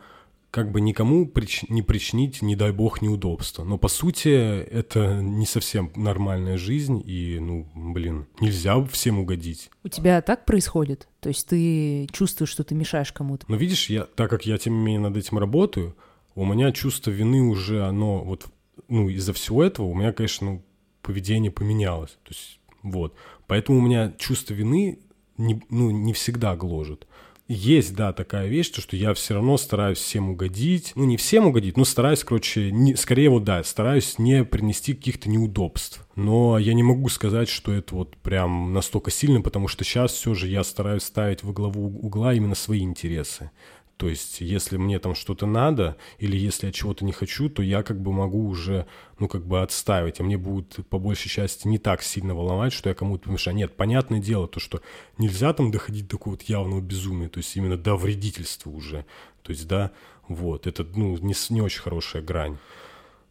как 0.50 0.72
бы 0.72 0.80
никому 0.80 1.26
прич... 1.26 1.64
не 1.68 1.82
причинить, 1.82 2.42
не 2.42 2.56
дай 2.56 2.72
бог, 2.72 3.02
неудобства. 3.02 3.64
Но 3.64 3.78
по 3.78 3.88
сути 3.88 4.28
это 4.28 5.20
не 5.20 5.46
совсем 5.46 5.92
нормальная 5.96 6.56
жизнь, 6.56 7.02
и, 7.04 7.38
ну, 7.40 7.66
блин, 7.74 8.26
нельзя 8.40 8.82
всем 8.86 9.18
угодить. 9.18 9.70
У 9.84 9.88
тебя 9.88 10.22
так 10.22 10.44
происходит? 10.44 11.08
То 11.20 11.28
есть 11.28 11.48
ты 11.48 12.06
чувствуешь, 12.12 12.50
что 12.50 12.64
ты 12.64 12.74
мешаешь 12.74 13.12
кому-то? 13.12 13.44
Но 13.48 13.56
видишь, 13.56 13.90
я, 13.90 14.04
так 14.04 14.30
как 14.30 14.46
я, 14.46 14.58
тем 14.58 14.78
не 14.78 14.84
менее, 14.84 15.00
над 15.00 15.16
этим 15.16 15.38
работаю, 15.38 15.96
у 16.34 16.44
меня 16.44 16.72
чувство 16.72 17.10
вины 17.10 17.42
уже, 17.42 17.84
оно 17.84 18.22
вот, 18.22 18.46
ну, 18.88 19.08
из-за 19.08 19.32
всего 19.32 19.62
этого 19.62 19.86
у 19.86 19.94
меня, 19.94 20.12
конечно, 20.12 20.52
ну, 20.52 20.64
поведение 21.02 21.50
поменялось. 21.50 22.18
То 22.22 22.30
есть, 22.30 22.60
вот. 22.82 23.14
Поэтому 23.46 23.78
у 23.78 23.82
меня 23.82 24.12
чувство 24.18 24.54
вины 24.54 25.00
не, 25.38 25.62
ну, 25.70 25.90
не 25.90 26.12
всегда 26.12 26.56
гложет 26.56 27.06
есть, 27.48 27.94
да, 27.94 28.12
такая 28.12 28.48
вещь, 28.48 28.70
то, 28.70 28.80
что 28.80 28.96
я 28.96 29.14
все 29.14 29.34
равно 29.34 29.56
стараюсь 29.56 29.98
всем 29.98 30.30
угодить. 30.30 30.92
Ну, 30.96 31.04
не 31.04 31.16
всем 31.16 31.46
угодить, 31.46 31.76
но 31.76 31.84
стараюсь, 31.84 32.24
короче, 32.24 32.70
не, 32.72 32.96
скорее 32.96 33.30
вот, 33.30 33.44
да, 33.44 33.62
стараюсь 33.62 34.18
не 34.18 34.44
принести 34.44 34.94
каких-то 34.94 35.28
неудобств. 35.28 36.06
Но 36.16 36.58
я 36.58 36.74
не 36.74 36.82
могу 36.82 37.08
сказать, 37.08 37.48
что 37.48 37.72
это 37.72 37.94
вот 37.94 38.16
прям 38.16 38.72
настолько 38.72 39.10
сильно, 39.10 39.42
потому 39.42 39.68
что 39.68 39.84
сейчас 39.84 40.12
все 40.12 40.34
же 40.34 40.48
я 40.48 40.64
стараюсь 40.64 41.04
ставить 41.04 41.44
во 41.44 41.52
главу 41.52 41.86
угла 41.86 42.34
именно 42.34 42.54
свои 42.54 42.80
интересы. 42.80 43.50
То 43.96 44.10
есть, 44.10 44.42
если 44.42 44.76
мне 44.76 44.98
там 44.98 45.14
что-то 45.14 45.46
надо, 45.46 45.96
или 46.18 46.36
если 46.36 46.66
я 46.66 46.72
чего-то 46.72 47.04
не 47.04 47.12
хочу, 47.12 47.48
то 47.48 47.62
я 47.62 47.82
как 47.82 48.00
бы 48.00 48.12
могу 48.12 48.46
уже, 48.46 48.86
ну, 49.18 49.26
как 49.26 49.46
бы 49.46 49.62
отставить, 49.62 50.20
а 50.20 50.22
мне 50.22 50.36
будет 50.36 50.86
по 50.90 50.98
большей 50.98 51.30
части 51.30 51.66
не 51.66 51.78
так 51.78 52.02
сильно 52.02 52.34
волновать, 52.34 52.74
что 52.74 52.90
я 52.90 52.94
кому-то 52.94 53.24
помешаю. 53.24 53.56
Нет, 53.56 53.74
понятное 53.74 54.20
дело, 54.20 54.48
то, 54.48 54.60
что 54.60 54.82
нельзя 55.16 55.52
там 55.54 55.70
доходить 55.70 56.08
до 56.08 56.18
какого-то 56.18 56.44
явного 56.46 56.82
безумия, 56.82 57.28
то 57.28 57.38
есть 57.38 57.56
именно 57.56 57.78
до 57.78 57.96
вредительства 57.96 58.70
уже. 58.70 59.06
То 59.42 59.52
есть, 59.52 59.66
да, 59.66 59.92
вот, 60.28 60.66
это, 60.66 60.84
ну, 60.84 61.16
не, 61.18 61.34
не 61.48 61.62
очень 61.62 61.80
хорошая 61.80 62.22
грань. 62.22 62.58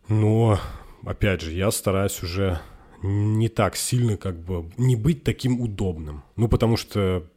Но, 0.08 0.60
опять 1.06 1.42
же, 1.42 1.52
я 1.52 1.70
стараюсь 1.70 2.24
уже 2.24 2.60
не 3.04 3.50
так 3.50 3.76
сильно 3.76 4.18
как 4.18 4.40
бы 4.40 4.72
не 4.78 4.96
быть 4.96 5.24
таким 5.24 5.62
удобным. 5.62 6.24
Ну, 6.36 6.48
потому 6.48 6.76
что 6.76 7.30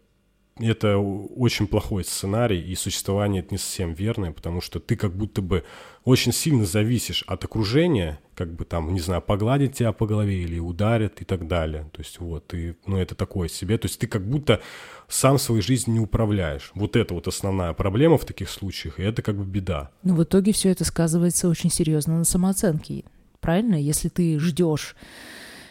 это 0.59 0.99
очень 0.99 1.67
плохой 1.67 2.05
сценарий, 2.05 2.61
и 2.61 2.75
существование 2.75 3.43
это 3.43 3.55
не 3.55 3.59
совсем 3.59 3.93
верное, 3.93 4.33
потому 4.33 4.61
что 4.61 4.81
ты 4.81 4.97
как 4.97 5.15
будто 5.15 5.43
бы 5.43 5.65
очень 6.05 6.33
сильно 6.33 6.65
зависишь 6.65 7.23
от 7.27 7.45
окружения, 7.45 8.19
как 8.35 8.53
бы 8.53 8.65
там, 8.65 8.93
не 8.95 9.01
знаю, 9.01 9.21
погладить 9.23 9.75
тебя 9.77 9.93
по 9.93 10.07
голове 10.07 10.43
или 10.43 10.59
ударят 10.59 11.21
и 11.21 11.25
так 11.25 11.47
далее. 11.47 11.89
То 11.93 12.01
есть 12.01 12.19
вот, 12.19 12.55
и, 12.55 12.75
ну 12.87 12.97
это 12.97 13.15
такое 13.15 13.49
себе. 13.49 13.79
То 13.79 13.87
есть 13.87 13.99
ты 13.99 14.07
как 14.07 14.27
будто 14.27 14.61
сам 15.09 15.39
своей 15.39 15.63
жизнью 15.63 15.95
не 15.95 16.01
управляешь. 16.01 16.71
Вот 16.75 16.97
это 16.97 17.15
вот 17.15 17.29
основная 17.29 17.73
проблема 17.73 18.19
в 18.19 18.25
таких 18.25 18.49
случаях, 18.49 18.99
и 18.99 19.03
это 19.03 19.23
как 19.23 19.37
бы 19.37 19.45
беда. 19.45 19.91
Но 20.03 20.15
в 20.15 20.23
итоге 20.23 20.53
все 20.53 20.71
это 20.71 20.85
сказывается 20.85 21.49
очень 21.49 21.71
серьезно 21.71 22.19
на 22.19 22.25
самооценке. 22.25 23.05
Правильно? 23.41 23.75
Если 23.75 24.09
ты 24.09 24.39
ждешь, 24.39 24.97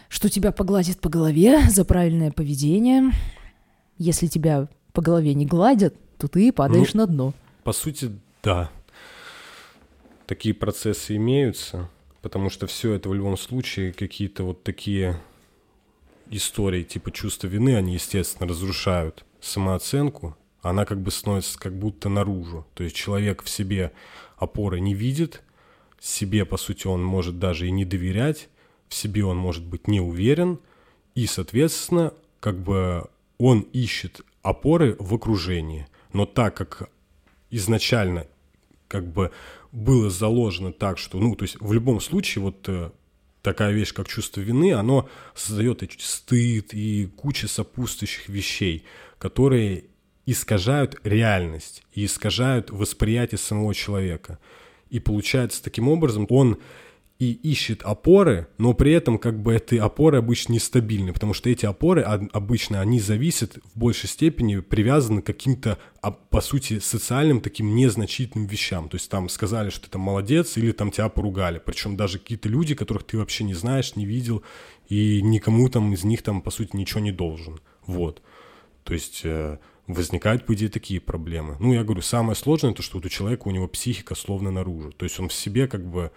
что 0.10 0.30
тебя 0.30 0.52
погладят 0.52 1.00
по 1.00 1.10
голове 1.10 1.62
за 1.70 1.84
правильное 1.84 2.32
поведение, 2.32 3.12
если 3.98 4.28
тебя 4.28 4.70
по 4.98 5.02
голове 5.04 5.36
не 5.36 5.46
гладят, 5.46 5.94
то 6.18 6.28
ты 6.28 6.52
падаешь 6.52 6.96
ну, 6.96 7.02
на 7.02 7.08
дно. 7.08 7.34
По 7.64 7.72
сути, 7.72 8.12
да. 8.42 8.72
Такие 10.26 10.56
процессы 10.56 11.18
имеются, 11.18 11.88
потому 12.24 12.50
что 12.50 12.66
все 12.66 12.94
это 12.94 13.08
в 13.08 13.14
любом 13.14 13.38
случае 13.38 13.94
какие-то 13.94 14.44
вот 14.44 14.64
такие 14.64 15.22
истории 16.32 16.82
типа 16.82 17.12
чувства 17.12 17.46
вины, 17.46 17.76
они, 17.76 17.94
естественно, 17.94 18.50
разрушают 18.50 19.24
самооценку, 19.40 20.36
она 20.64 20.84
как 20.84 21.00
бы 21.00 21.12
становится 21.12 21.60
как 21.60 21.78
будто 21.78 22.10
наружу. 22.10 22.66
То 22.74 22.84
есть 22.84 22.96
человек 22.96 23.44
в 23.44 23.50
себе 23.50 23.92
опоры 24.38 24.80
не 24.80 24.96
видит, 24.96 25.44
себе, 26.00 26.44
по 26.44 26.58
сути, 26.58 26.88
он 26.88 27.04
может 27.04 27.38
даже 27.38 27.68
и 27.68 27.72
не 27.72 27.86
доверять, 27.86 28.50
в 28.90 28.96
себе 28.96 29.26
он 29.26 29.38
может 29.38 29.64
быть 29.64 29.88
не 29.88 30.02
уверен, 30.02 30.58
и, 31.14 31.28
соответственно, 31.28 32.14
как 32.40 32.58
бы 32.58 33.06
он 33.38 33.60
ищет 33.74 34.22
опоры 34.42 34.96
в 35.00 35.14
окружении. 35.14 35.88
Но 36.14 36.26
так 36.26 36.56
как 36.56 36.90
изначально 37.50 38.28
как 38.88 39.12
бы 39.12 39.32
было 39.72 40.10
заложено 40.10 40.72
так, 40.72 40.98
что, 40.98 41.20
ну, 41.20 41.36
то 41.36 41.44
есть 41.44 41.58
в 41.60 41.74
любом 41.74 42.00
случае 42.00 42.44
вот 42.44 42.68
э, 42.70 42.92
такая 43.42 43.72
вещь, 43.72 43.94
как 43.94 44.08
чувство 44.08 44.42
вины, 44.42 44.74
оно 44.74 45.10
создает 45.36 45.84
и 45.84 45.90
стыд, 46.00 46.74
и 46.74 47.06
куча 47.06 47.48
сопутствующих 47.48 48.30
вещей, 48.30 48.86
которые 49.20 49.86
искажают 50.26 51.00
реальность 51.04 51.84
и 51.94 52.06
искажают 52.06 52.70
восприятие 52.70 53.38
самого 53.38 53.74
человека. 53.74 54.40
И 54.90 55.00
получается 55.00 55.64
таким 55.64 55.88
образом, 55.90 56.28
он 56.30 56.58
и 57.20 57.32
ищет 57.32 57.82
опоры, 57.82 58.48
но 58.60 58.74
при 58.74 58.92
этом 58.92 59.18
как 59.18 59.42
бы 59.42 59.56
эти 59.56 59.76
опоры 59.76 60.20
обычно 60.20 60.54
нестабильны, 60.54 61.14
потому 61.14 61.34
что 61.34 61.50
эти 61.50 61.66
опоры 61.66 62.04
обычно, 62.04 62.80
они 62.80 63.00
зависят 63.00 63.58
в 63.74 63.80
большей 63.80 64.08
степени, 64.08 64.60
привязаны 64.60 65.24
к 65.24 65.26
каким-то, 65.26 65.80
а, 66.02 66.12
по 66.12 66.42
сути, 66.42 66.78
социальным 66.78 67.42
таким 67.42 67.74
незначительным 67.76 68.48
вещам. 68.48 68.88
То 68.88 68.96
есть 68.96 69.10
там 69.10 69.30
сказали, 69.30 69.72
что 69.72 69.86
ты 69.86 69.90
там 69.90 70.02
молодец, 70.02 70.58
или 70.58 70.72
там 70.72 70.92
тебя 70.92 71.10
поругали. 71.10 71.60
Причем 71.64 71.98
даже 71.98 72.20
какие-то 72.20 72.50
люди, 72.50 72.76
которых 72.76 73.04
ты 73.04 73.18
вообще 73.18 73.44
не 73.44 73.56
знаешь, 73.56 73.96
не 73.96 74.06
видел, 74.06 74.44
и 74.88 75.22
никому 75.24 75.70
там 75.70 75.92
из 75.94 76.04
них 76.04 76.22
там, 76.22 76.42
по 76.42 76.52
сути, 76.52 76.76
ничего 76.76 77.00
не 77.00 77.12
должен. 77.12 77.60
Вот. 77.88 78.22
То 78.84 78.94
есть 78.94 79.22
э, 79.24 79.58
возникают, 79.88 80.46
по 80.46 80.54
идее, 80.54 80.70
такие 80.70 81.02
проблемы. 81.02 81.58
Ну, 81.60 81.74
я 81.74 81.84
говорю, 81.84 82.02
самое 82.02 82.36
сложное, 82.36 82.74
то, 82.74 82.84
что 82.84 82.98
вот 82.98 83.06
у 83.08 83.10
человека, 83.10 83.48
у 83.48 83.52
него 83.52 83.68
психика 83.68 84.14
словно 84.14 84.52
наружу. 84.52 84.92
То 84.92 85.04
есть 85.04 85.20
он 85.20 85.30
в 85.30 85.34
себе 85.34 85.68
как 85.68 85.84
бы 85.84 86.12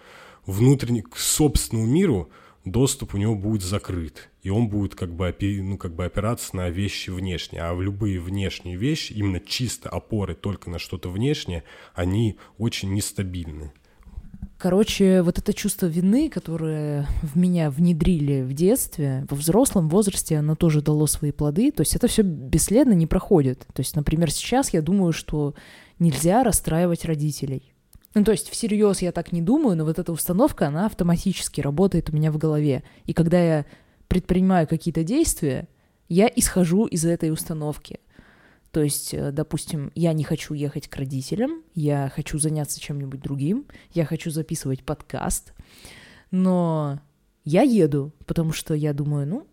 внутренний, 0.45 1.01
к 1.01 1.17
собственному 1.17 1.87
миру 1.87 2.29
доступ 2.65 3.15
у 3.15 3.17
него 3.17 3.35
будет 3.35 3.63
закрыт. 3.63 4.29
И 4.43 4.49
он 4.49 4.69
будет 4.69 4.95
как 4.95 5.13
бы, 5.13 5.35
ну, 5.39 5.77
как 5.77 5.93
бы 5.93 6.05
опираться 6.05 6.55
на 6.55 6.69
вещи 6.69 7.09
внешние. 7.09 7.63
А 7.63 7.73
в 7.73 7.81
любые 7.81 8.19
внешние 8.19 8.75
вещи, 8.75 9.13
именно 9.13 9.39
чисто 9.39 9.89
опоры 9.89 10.35
только 10.35 10.69
на 10.69 10.79
что-то 10.79 11.09
внешнее, 11.09 11.63
они 11.93 12.37
очень 12.57 12.93
нестабильны. 12.93 13.71
Короче, 14.57 15.23
вот 15.23 15.39
это 15.39 15.53
чувство 15.53 15.87
вины, 15.87 16.29
которое 16.29 17.07
в 17.23 17.35
меня 17.35 17.71
внедрили 17.71 18.43
в 18.43 18.53
детстве, 18.53 19.25
во 19.27 19.35
взрослом 19.35 19.89
возрасте 19.89 20.37
оно 20.37 20.55
тоже 20.55 20.83
дало 20.83 21.07
свои 21.07 21.31
плоды. 21.31 21.71
То 21.71 21.81
есть 21.81 21.95
это 21.95 22.07
все 22.07 22.21
бесследно 22.21 22.93
не 22.93 23.07
проходит. 23.07 23.65
То 23.73 23.79
есть, 23.79 23.95
например, 23.95 24.29
сейчас 24.29 24.71
я 24.71 24.83
думаю, 24.83 25.13
что 25.13 25.55
нельзя 25.97 26.43
расстраивать 26.43 27.05
родителей. 27.05 27.70
Ну, 28.13 28.23
то 28.23 28.31
есть 28.31 28.49
всерьез 28.49 29.01
я 29.01 29.11
так 29.11 29.31
не 29.31 29.41
думаю, 29.41 29.77
но 29.77 29.85
вот 29.85 29.97
эта 29.97 30.11
установка, 30.11 30.67
она 30.67 30.85
автоматически 30.85 31.61
работает 31.61 32.09
у 32.09 32.13
меня 32.13 32.31
в 32.31 32.37
голове. 32.37 32.83
И 33.05 33.13
когда 33.13 33.39
я 33.39 33.65
предпринимаю 34.07 34.67
какие-то 34.67 35.03
действия, 35.03 35.67
я 36.09 36.29
исхожу 36.35 36.85
из 36.85 37.05
этой 37.05 37.31
установки. 37.31 37.99
То 38.71 38.81
есть, 38.81 39.13
э, 39.13 39.31
допустим, 39.31 39.91
я 39.95 40.13
не 40.13 40.23
хочу 40.23 40.53
ехать 40.53 40.87
к 40.87 40.95
родителям, 40.95 41.63
я 41.73 42.11
хочу 42.13 42.39
заняться 42.39 42.79
чем-нибудь 42.79 43.21
другим, 43.21 43.65
я 43.93 44.05
хочу 44.05 44.31
записывать 44.31 44.83
подкаст, 44.83 45.53
но 46.31 47.01
я 47.43 47.63
еду, 47.63 48.13
потому 48.25 48.53
что 48.53 48.73
я 48.73 48.93
думаю, 48.93 49.27
ну, 49.27 49.47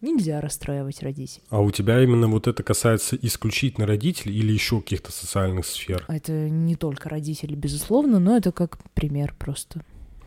Нельзя 0.00 0.40
расстраивать 0.40 1.02
родителей. 1.02 1.42
А 1.50 1.60
у 1.60 1.70
тебя 1.72 2.00
именно 2.02 2.28
вот 2.28 2.46
это 2.46 2.62
касается 2.62 3.16
исключительно 3.16 3.86
родителей 3.86 4.36
или 4.36 4.52
еще 4.52 4.80
каких-то 4.80 5.10
социальных 5.10 5.66
сфер? 5.66 6.04
Это 6.08 6.48
не 6.48 6.76
только 6.76 7.08
родители, 7.08 7.56
безусловно, 7.56 8.20
но 8.20 8.36
это 8.36 8.52
как 8.52 8.78
пример 8.94 9.34
просто. 9.36 9.82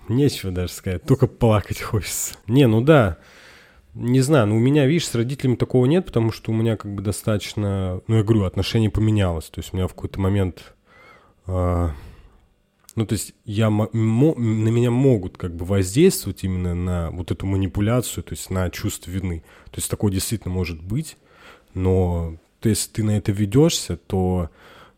Нечего 0.09 0.51
даже 0.51 0.73
сказать, 0.73 1.03
только 1.03 1.27
плакать 1.27 1.79
хочется. 1.79 2.35
Не, 2.47 2.67
ну 2.67 2.81
да, 2.81 3.17
не 3.93 4.19
знаю, 4.21 4.47
но 4.47 4.55
у 4.55 4.59
меня, 4.59 4.85
видишь, 4.85 5.07
с 5.07 5.15
родителями 5.15 5.55
такого 5.55 5.85
нет, 5.85 6.05
потому 6.05 6.31
что 6.31 6.51
у 6.51 6.55
меня 6.55 6.75
как 6.75 6.93
бы 6.93 7.01
достаточно, 7.01 8.01
ну 8.07 8.17
я 8.17 8.23
говорю, 8.23 8.43
отношение 8.43 8.89
поменялось. 8.89 9.45
То 9.45 9.59
есть 9.59 9.73
у 9.73 9.77
меня 9.77 9.87
в 9.87 9.93
какой-то 9.93 10.19
момент 10.19 10.73
а, 11.45 11.91
ну, 12.95 13.05
то 13.05 13.13
есть 13.13 13.33
я, 13.45 13.69
на 13.69 13.89
меня 14.69 14.91
могут 14.91 15.37
как 15.37 15.55
бы 15.55 15.65
воздействовать 15.65 16.43
именно 16.43 16.75
на 16.75 17.11
вот 17.11 17.31
эту 17.31 17.45
манипуляцию, 17.45 18.23
то 18.23 18.33
есть 18.33 18.49
на 18.49 18.69
чувство 18.69 19.11
вины. 19.11 19.43
То 19.65 19.77
есть 19.77 19.89
такое 19.89 20.11
действительно 20.11 20.53
может 20.53 20.81
быть, 20.81 21.17
но 21.73 22.37
то, 22.59 22.69
если 22.69 22.91
ты 22.91 23.03
на 23.03 23.17
это 23.17 23.31
ведешься, 23.31 23.97
то 23.97 24.49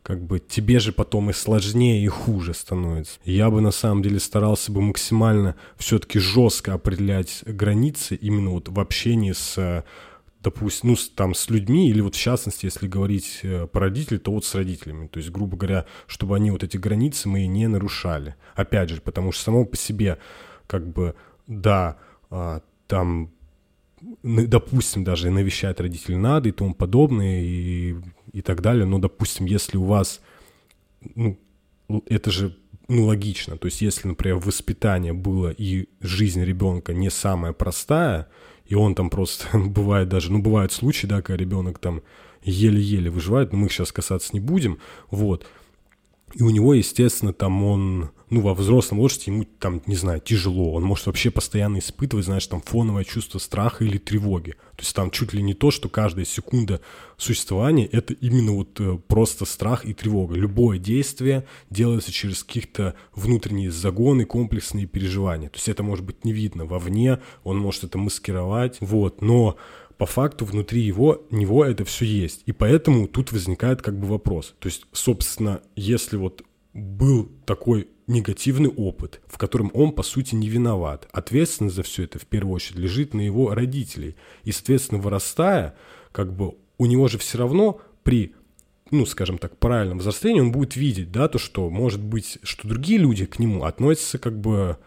как 0.02 0.22
бы 0.22 0.40
тебе 0.40 0.80
же 0.80 0.92
потом 0.92 1.30
и 1.30 1.34
сложнее, 1.34 2.04
и 2.04 2.08
хуже 2.08 2.54
становится. 2.54 3.20
Я 3.24 3.50
бы 3.50 3.62
на 3.62 3.72
самом 3.72 4.04
деле 4.04 4.20
старался 4.20 4.72
бы 4.72 4.82
максимально 4.82 5.56
все-таки 5.78 6.20
жестко 6.20 6.74
определять 6.74 7.42
границы 7.46 8.16
именно 8.16 8.50
вот 8.50 8.68
в 8.68 8.80
общении 8.80 9.32
с 9.32 9.86
допустим, 10.44 10.90
ну, 10.90 10.96
там, 11.16 11.34
с 11.34 11.50
людьми, 11.50 11.90
или 11.90 12.02
вот 12.02 12.16
в 12.16 12.20
частности, 12.20 12.66
если 12.66 12.88
говорить 12.88 13.40
э, 13.44 13.66
про 13.68 13.82
родителей, 13.82 14.20
то 14.20 14.32
вот 14.32 14.46
с 14.46 14.54
родителями. 14.54 15.08
То 15.08 15.20
есть, 15.20 15.32
грубо 15.32 15.56
говоря, 15.56 15.86
чтобы 16.06 16.36
они 16.36 16.52
вот 16.52 16.64
эти 16.64 16.78
границы 16.78 17.30
мои 17.30 17.48
не 17.48 17.68
нарушали. 17.68 18.36
Опять 18.56 18.90
же, 18.90 19.02
потому 19.02 19.32
что 19.32 19.44
само 19.44 19.66
по 19.66 19.78
себе, 19.78 20.18
как 20.68 20.86
бы, 20.88 21.16
да, 21.48 21.98
а, 22.30 22.62
там, 22.88 23.32
допустим, 24.24 25.04
даже 25.04 25.30
навещать 25.30 25.80
родителей 25.80 26.18
надо 26.18 26.50
и 26.50 26.52
тому 26.52 26.74
подобное, 26.74 27.42
и, 27.42 27.96
и 28.34 28.42
так 28.42 28.62
далее, 28.62 28.86
но, 28.86 29.00
допустим, 29.00 29.46
если 29.46 29.78
у 29.78 29.86
вас, 29.86 30.22
ну, 31.16 31.38
это 32.08 32.32
же 32.32 32.58
ну, 32.90 33.06
логично. 33.06 33.58
То 33.58 33.68
есть, 33.68 33.82
если, 33.82 34.08
например, 34.08 34.38
воспитание 34.38 35.14
было 35.14 35.52
и 35.52 35.88
жизнь 36.02 36.44
ребенка 36.44 36.94
не 36.94 37.10
самая 37.10 37.54
простая, 37.54 38.28
и 38.74 38.76
он 38.76 38.96
там 38.96 39.12
просто 39.12 39.56
бывает 39.58 40.10
даже, 40.10 40.32
ну, 40.32 40.40
бывают 40.40 40.72
случаи, 40.72 41.06
да, 41.06 41.22
когда 41.22 41.38
ребенок 41.38 41.78
там 41.78 42.02
еле-еле 42.42 43.12
выживает, 43.12 43.52
но 43.52 43.60
мы 43.60 43.68
их 43.68 43.72
сейчас 43.72 43.92
касаться 43.92 44.32
не 44.34 44.40
будем, 44.40 44.80
вот. 45.12 45.46
И 46.34 46.42
у 46.42 46.50
него, 46.50 46.74
естественно, 46.74 47.34
там 47.34 47.64
он, 47.64 48.10
ну, 48.34 48.42
во 48.42 48.56
взрослом 48.56 48.98
возрасте 48.98 49.30
ему 49.32 49.46
там, 49.60 49.82
не 49.86 49.96
знаю, 49.96 50.20
тяжело. 50.20 50.74
Он 50.74 50.84
может 50.84 51.06
вообще 51.06 51.30
постоянно 51.30 51.78
испытывать, 51.78 52.26
знаешь, 52.26 52.48
там 52.48 52.62
фоновое 52.62 53.04
чувство 53.04 53.38
страха 53.38 53.84
или 53.84 54.00
тревоги. 54.00 54.52
То 54.76 54.80
есть 54.80 54.96
там 54.96 55.12
чуть 55.12 55.34
ли 55.34 55.44
не 55.44 55.54
то, 55.54 55.70
что 55.70 55.88
каждая 55.88 56.26
секунда 56.26 56.82
существования— 57.18 57.86
это 57.92 58.14
именно 58.16 58.54
вот 58.54 58.80
э, 58.80 58.98
просто 59.08 59.46
страх 59.46 59.86
и 59.86 59.94
тревога. 59.94 60.36
Любое 60.36 60.80
действие 60.80 61.46
делается 61.70 62.12
через 62.12 62.44
каких-то 62.44 62.96
внутренние 63.14 63.70
загоны, 63.70 64.26
комплексные 64.26 64.88
переживания. 64.88 65.50
То 65.50 65.58
есть 65.58 65.70
это 65.70 65.84
может 65.84 66.04
быть 66.04 66.26
не 66.26 66.34
видно 66.34 66.66
вовне, 66.66 67.20
он 67.44 67.60
может 67.60 67.84
это 67.84 68.00
маскировать, 68.00 68.78
вот. 68.80 69.22
Но 69.22 69.58
по 70.00 70.08
факту 70.08 70.46
внутри 70.46 70.82
его, 70.82 71.22
него 71.30 71.64
это 71.64 71.86
все 71.86 72.06
есть. 72.06 72.42
И 72.48 72.52
поэтому 72.52 73.08
тут 73.08 73.32
возникает 73.32 73.84
как 73.84 74.00
бы 74.00 74.08
вопрос. 74.08 74.56
То 74.58 74.70
есть, 74.70 74.88
собственно, 74.92 75.62
если 75.76 76.18
вот 76.18 76.44
был 76.74 77.32
такой 77.46 77.88
негативный 78.08 78.70
опыт, 78.70 79.22
в 79.28 79.38
котором 79.38 79.72
он, 79.74 79.92
по 79.94 80.04
сути, 80.04 80.36
не 80.36 80.50
виноват. 80.50 81.08
Ответственность 81.12 81.76
за 81.76 81.84
все 81.84 82.04
это, 82.04 82.20
в 82.20 82.26
первую 82.26 82.56
очередь, 82.56 82.80
лежит 82.80 83.14
на 83.14 83.22
его 83.22 83.54
родителей. 83.54 84.16
И, 84.44 84.52
соответственно, 84.52 85.02
вырастая, 85.02 85.76
как 86.12 86.36
бы 86.36 86.56
у 86.78 86.86
него 86.86 87.08
же 87.08 87.18
все 87.18 87.38
равно 87.38 87.80
при 88.04 88.34
ну, 88.92 89.08
скажем 89.08 89.40
так, 89.40 89.58
правильном 89.58 89.98
взрослении 89.98 90.40
он 90.40 90.52
будет 90.52 90.76
видеть, 90.76 91.12
да, 91.12 91.28
то, 91.28 91.40
что, 91.40 91.72
может 91.72 92.04
быть, 92.04 92.38
что 92.44 92.68
другие 92.68 93.00
люди 93.00 93.26
к 93.26 93.40
нему 93.40 93.64
относятся 93.64 94.20
как 94.20 94.40
бы 94.40 94.78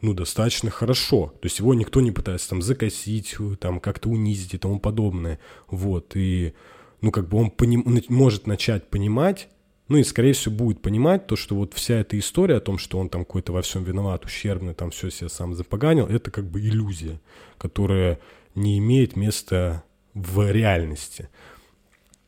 ну, 0.00 0.14
достаточно 0.14 0.70
хорошо. 0.70 1.34
То 1.40 1.46
есть 1.46 1.58
его 1.58 1.74
никто 1.74 2.00
не 2.00 2.12
пытается 2.12 2.50
там 2.50 2.62
закосить, 2.62 3.36
там 3.58 3.80
как-то 3.80 4.08
унизить 4.08 4.54
и 4.54 4.58
тому 4.58 4.78
подобное. 4.78 5.40
Вот, 5.68 6.12
и, 6.14 6.54
ну, 7.00 7.10
как 7.10 7.28
бы 7.28 7.38
он 7.38 7.50
поним... 7.50 7.84
может 8.08 8.46
начать 8.46 8.88
понимать, 8.88 9.48
ну 9.88 9.98
и, 9.98 10.04
скорее 10.04 10.32
всего, 10.32 10.54
будет 10.54 10.82
понимать 10.82 11.26
то, 11.26 11.36
что 11.36 11.54
вот 11.54 11.74
вся 11.74 11.96
эта 11.96 12.18
история 12.18 12.56
о 12.56 12.60
том, 12.60 12.78
что 12.78 12.98
он 12.98 13.08
там 13.08 13.24
какой-то 13.24 13.52
во 13.52 13.62
всем 13.62 13.84
виноват, 13.84 14.24
ущербный, 14.24 14.74
там 14.74 14.90
все 14.90 15.10
себе 15.10 15.28
сам 15.28 15.54
запоганил, 15.54 16.06
это 16.06 16.30
как 16.30 16.44
бы 16.46 16.60
иллюзия, 16.60 17.20
которая 17.58 18.18
не 18.54 18.78
имеет 18.78 19.16
места 19.16 19.84
в 20.14 20.50
реальности. 20.50 21.28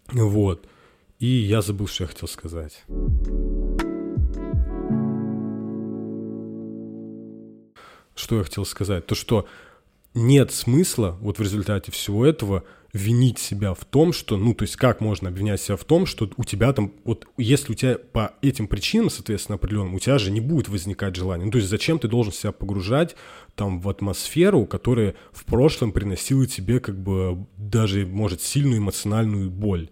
Вот. 0.08 0.68
И 1.18 1.26
я 1.26 1.62
забыл, 1.62 1.88
что 1.88 2.04
я 2.04 2.08
хотел 2.08 2.28
сказать. 2.28 2.84
что 8.18 8.36
я 8.36 8.44
хотел 8.44 8.64
сказать? 8.64 9.06
То, 9.06 9.14
что 9.14 9.46
нет 10.18 10.52
смысла 10.52 11.16
вот 11.20 11.38
в 11.38 11.42
результате 11.42 11.92
всего 11.92 12.26
этого 12.26 12.64
винить 12.92 13.38
себя 13.38 13.74
в 13.74 13.84
том, 13.84 14.12
что, 14.12 14.36
ну, 14.36 14.54
то 14.54 14.62
есть 14.62 14.76
как 14.76 15.00
можно 15.00 15.28
обвинять 15.28 15.60
себя 15.60 15.76
в 15.76 15.84
том, 15.84 16.06
что 16.06 16.30
у 16.36 16.44
тебя 16.44 16.72
там, 16.72 16.92
вот 17.04 17.26
если 17.36 17.72
у 17.72 17.74
тебя 17.74 17.98
по 17.98 18.34
этим 18.40 18.66
причинам, 18.66 19.10
соответственно, 19.10 19.56
определенным, 19.56 19.94
у 19.94 19.98
тебя 19.98 20.18
же 20.18 20.30
не 20.30 20.40
будет 20.40 20.68
возникать 20.68 21.14
желания. 21.14 21.44
Ну, 21.44 21.50
то 21.50 21.58
есть 21.58 21.68
зачем 21.68 21.98
ты 21.98 22.08
должен 22.08 22.32
себя 22.32 22.50
погружать 22.50 23.14
там 23.54 23.80
в 23.80 23.88
атмосферу, 23.88 24.64
которая 24.64 25.14
в 25.32 25.44
прошлом 25.44 25.92
приносила 25.92 26.46
тебе 26.46 26.80
как 26.80 26.98
бы 26.98 27.46
даже, 27.56 28.06
может, 28.06 28.40
сильную 28.40 28.78
эмоциональную 28.78 29.50
боль. 29.50 29.90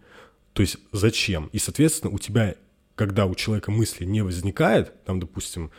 То 0.54 0.62
есть 0.62 0.78
зачем? 0.90 1.50
И, 1.52 1.58
соответственно, 1.58 2.14
у 2.14 2.18
тебя, 2.18 2.54
когда 2.94 3.26
у 3.26 3.34
человека 3.34 3.70
мысли 3.70 4.06
не 4.06 4.22
возникает, 4.22 5.04
там, 5.04 5.20
допустим, 5.20 5.70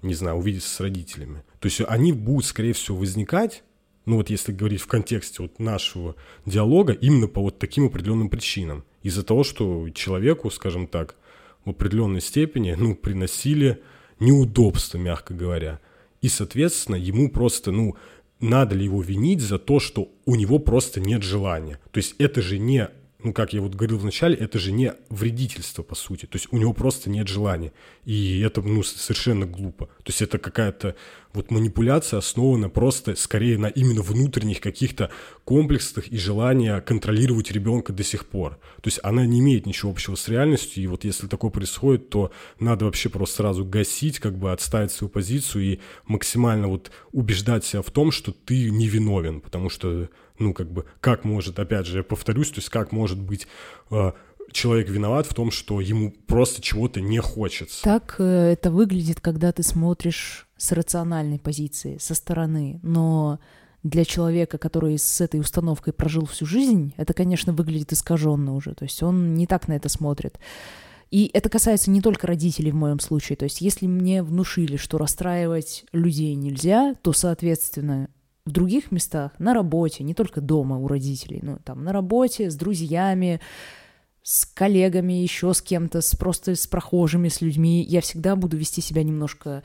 не 0.00 0.14
знаю, 0.14 0.36
увидеться 0.36 0.70
с 0.70 0.80
родителями. 0.80 1.42
То 1.60 1.66
есть 1.66 1.82
они 1.86 2.12
будут, 2.12 2.46
скорее 2.46 2.72
всего, 2.72 2.96
возникать, 2.96 3.62
ну 4.06 4.16
вот 4.16 4.30
если 4.30 4.52
говорить 4.52 4.80
в 4.80 4.86
контексте 4.86 5.42
вот 5.42 5.58
нашего 5.58 6.14
диалога, 6.46 6.92
именно 6.92 7.28
по 7.28 7.42
вот 7.42 7.58
таким 7.58 7.86
определенным 7.86 8.30
причинам. 8.30 8.84
Из-за 9.02 9.22
того, 9.22 9.44
что 9.44 9.90
человеку, 9.90 10.50
скажем 10.50 10.86
так, 10.86 11.16
в 11.64 11.70
определенной 11.70 12.20
степени, 12.20 12.74
ну, 12.78 12.94
приносили 12.94 13.82
неудобства, 14.20 14.98
мягко 14.98 15.34
говоря. 15.34 15.80
И, 16.22 16.28
соответственно, 16.28 16.96
ему 16.96 17.28
просто, 17.30 17.72
ну, 17.72 17.96
надо 18.40 18.74
ли 18.74 18.84
его 18.84 19.02
винить 19.02 19.40
за 19.40 19.58
то, 19.58 19.80
что 19.80 20.08
у 20.24 20.36
него 20.36 20.58
просто 20.58 21.00
нет 21.00 21.22
желания. 21.22 21.78
То 21.90 21.98
есть 21.98 22.14
это 22.18 22.42
же 22.42 22.58
не 22.58 22.88
ну, 23.26 23.32
как 23.32 23.52
я 23.52 23.60
вот 23.60 23.74
говорил 23.74 23.98
вначале, 23.98 24.36
это 24.36 24.60
же 24.60 24.70
не 24.70 24.94
вредительство, 25.08 25.82
по 25.82 25.96
сути. 25.96 26.26
То 26.26 26.36
есть 26.36 26.46
у 26.52 26.58
него 26.58 26.72
просто 26.72 27.10
нет 27.10 27.26
желания. 27.26 27.72
И 28.04 28.38
это, 28.38 28.62
ну, 28.62 28.84
совершенно 28.84 29.46
глупо. 29.46 29.86
То 29.86 30.10
есть 30.10 30.22
это 30.22 30.38
какая-то 30.38 30.94
вот 31.32 31.50
манипуляция 31.50 32.18
основана 32.18 32.68
просто 32.70 33.16
скорее 33.16 33.58
на 33.58 33.66
именно 33.66 34.02
внутренних 34.02 34.60
каких-то 34.60 35.10
комплексах 35.44 36.06
и 36.06 36.16
желания 36.16 36.80
контролировать 36.80 37.50
ребенка 37.50 37.92
до 37.92 38.04
сих 38.04 38.26
пор. 38.26 38.60
То 38.80 38.86
есть 38.86 39.00
она 39.02 39.26
не 39.26 39.40
имеет 39.40 39.66
ничего 39.66 39.90
общего 39.90 40.14
с 40.14 40.28
реальностью, 40.28 40.84
и 40.84 40.86
вот 40.86 41.04
если 41.04 41.26
такое 41.26 41.50
происходит, 41.50 42.08
то 42.10 42.30
надо 42.60 42.84
вообще 42.84 43.08
просто 43.08 43.38
сразу 43.38 43.64
гасить, 43.64 44.20
как 44.20 44.38
бы 44.38 44.52
отставить 44.52 44.92
свою 44.92 45.10
позицию 45.10 45.64
и 45.64 45.80
максимально 46.06 46.68
вот 46.68 46.92
убеждать 47.10 47.64
себя 47.64 47.82
в 47.82 47.90
том, 47.90 48.12
что 48.12 48.30
ты 48.30 48.70
невиновен, 48.70 49.40
потому 49.40 49.68
что 49.68 50.08
ну, 50.38 50.52
как 50.52 50.70
бы, 50.70 50.84
как 51.00 51.24
может, 51.24 51.58
опять 51.58 51.86
же, 51.86 51.98
я 51.98 52.04
повторюсь, 52.04 52.50
то 52.50 52.56
есть 52.56 52.68
как 52.68 52.92
может 52.92 53.18
быть 53.18 53.46
э, 53.90 54.12
человек 54.52 54.88
виноват 54.88 55.26
в 55.26 55.34
том, 55.34 55.50
что 55.50 55.80
ему 55.80 56.12
просто 56.26 56.62
чего-то 56.62 57.00
не 57.00 57.20
хочется. 57.20 57.82
Так 57.82 58.16
э, 58.18 58.52
это 58.52 58.70
выглядит, 58.70 59.20
когда 59.20 59.52
ты 59.52 59.62
смотришь 59.62 60.46
с 60.56 60.72
рациональной 60.72 61.38
позиции, 61.38 61.98
со 61.98 62.14
стороны, 62.14 62.80
но 62.82 63.38
для 63.82 64.04
человека, 64.04 64.58
который 64.58 64.98
с 64.98 65.20
этой 65.20 65.40
установкой 65.40 65.92
прожил 65.92 66.26
всю 66.26 66.46
жизнь, 66.46 66.92
это, 66.96 67.14
конечно, 67.14 67.52
выглядит 67.52 67.92
искаженно 67.92 68.54
уже, 68.54 68.74
то 68.74 68.84
есть 68.84 69.02
он 69.02 69.34
не 69.34 69.46
так 69.46 69.68
на 69.68 69.74
это 69.74 69.88
смотрит. 69.88 70.38
И 71.10 71.30
это 71.32 71.48
касается 71.48 71.90
не 71.90 72.00
только 72.00 72.26
родителей 72.26 72.72
в 72.72 72.76
моем 72.76 72.98
случае. 72.98 73.36
То 73.36 73.44
есть 73.44 73.60
если 73.60 73.86
мне 73.86 74.24
внушили, 74.24 74.76
что 74.76 74.98
расстраивать 74.98 75.84
людей 75.92 76.34
нельзя, 76.34 76.96
то, 77.00 77.12
соответственно, 77.12 78.08
в 78.46 78.52
других 78.52 78.92
местах, 78.92 79.32
на 79.38 79.52
работе, 79.52 80.04
не 80.04 80.14
только 80.14 80.40
дома 80.40 80.78
у 80.78 80.86
родителей, 80.86 81.40
но 81.42 81.58
там 81.58 81.82
на 81.82 81.92
работе, 81.92 82.48
с 82.48 82.54
друзьями, 82.54 83.40
с 84.22 84.46
коллегами, 84.46 85.12
еще 85.12 85.52
с 85.52 85.60
кем-то, 85.60 86.00
с 86.00 86.14
просто 86.16 86.54
с 86.54 86.66
прохожими, 86.66 87.28
с 87.28 87.40
людьми, 87.40 87.82
я 87.82 88.00
всегда 88.00 88.36
буду 88.36 88.56
вести 88.56 88.80
себя 88.80 89.02
немножко, 89.02 89.64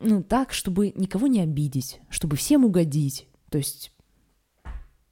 ну, 0.00 0.22
так, 0.22 0.52
чтобы 0.52 0.92
никого 0.94 1.26
не 1.26 1.40
обидеть, 1.40 2.00
чтобы 2.10 2.36
всем 2.36 2.66
угодить. 2.66 3.28
То 3.50 3.58
есть, 3.58 3.92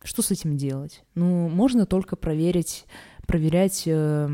что 0.02 0.20
с 0.20 0.30
этим 0.30 0.56
делать? 0.56 1.02
Ну, 1.14 1.48
можно 1.48 1.86
только 1.86 2.16
проверить, 2.16 2.84
проверять 3.26 3.84
э, 3.86 4.28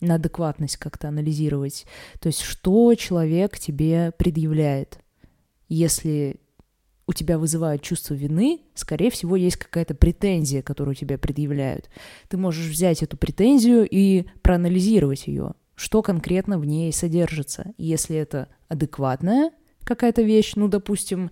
на 0.00 0.14
адекватность 0.14 0.76
как-то 0.76 1.08
анализировать. 1.08 1.86
То 2.20 2.26
есть, 2.26 2.42
что 2.42 2.94
человек 2.94 3.58
тебе 3.58 4.12
предъявляет. 4.18 4.98
Если 5.68 6.40
у 7.06 7.12
тебя 7.12 7.38
вызывают 7.38 7.82
чувство 7.82 8.14
вины, 8.14 8.60
скорее 8.74 9.10
всего, 9.10 9.36
есть 9.36 9.56
какая-то 9.56 9.94
претензия, 9.94 10.62
которую 10.62 10.94
тебе 10.94 11.18
предъявляют. 11.18 11.90
Ты 12.28 12.36
можешь 12.36 12.70
взять 12.70 13.02
эту 13.02 13.16
претензию 13.16 13.86
и 13.88 14.26
проанализировать 14.42 15.26
ее, 15.26 15.52
что 15.74 16.02
конкретно 16.02 16.58
в 16.58 16.64
ней 16.64 16.92
содержится. 16.92 17.72
Если 17.76 18.16
это 18.16 18.48
адекватная 18.68 19.50
какая-то 19.84 20.22
вещь, 20.22 20.52
ну, 20.56 20.68
допустим, 20.68 21.30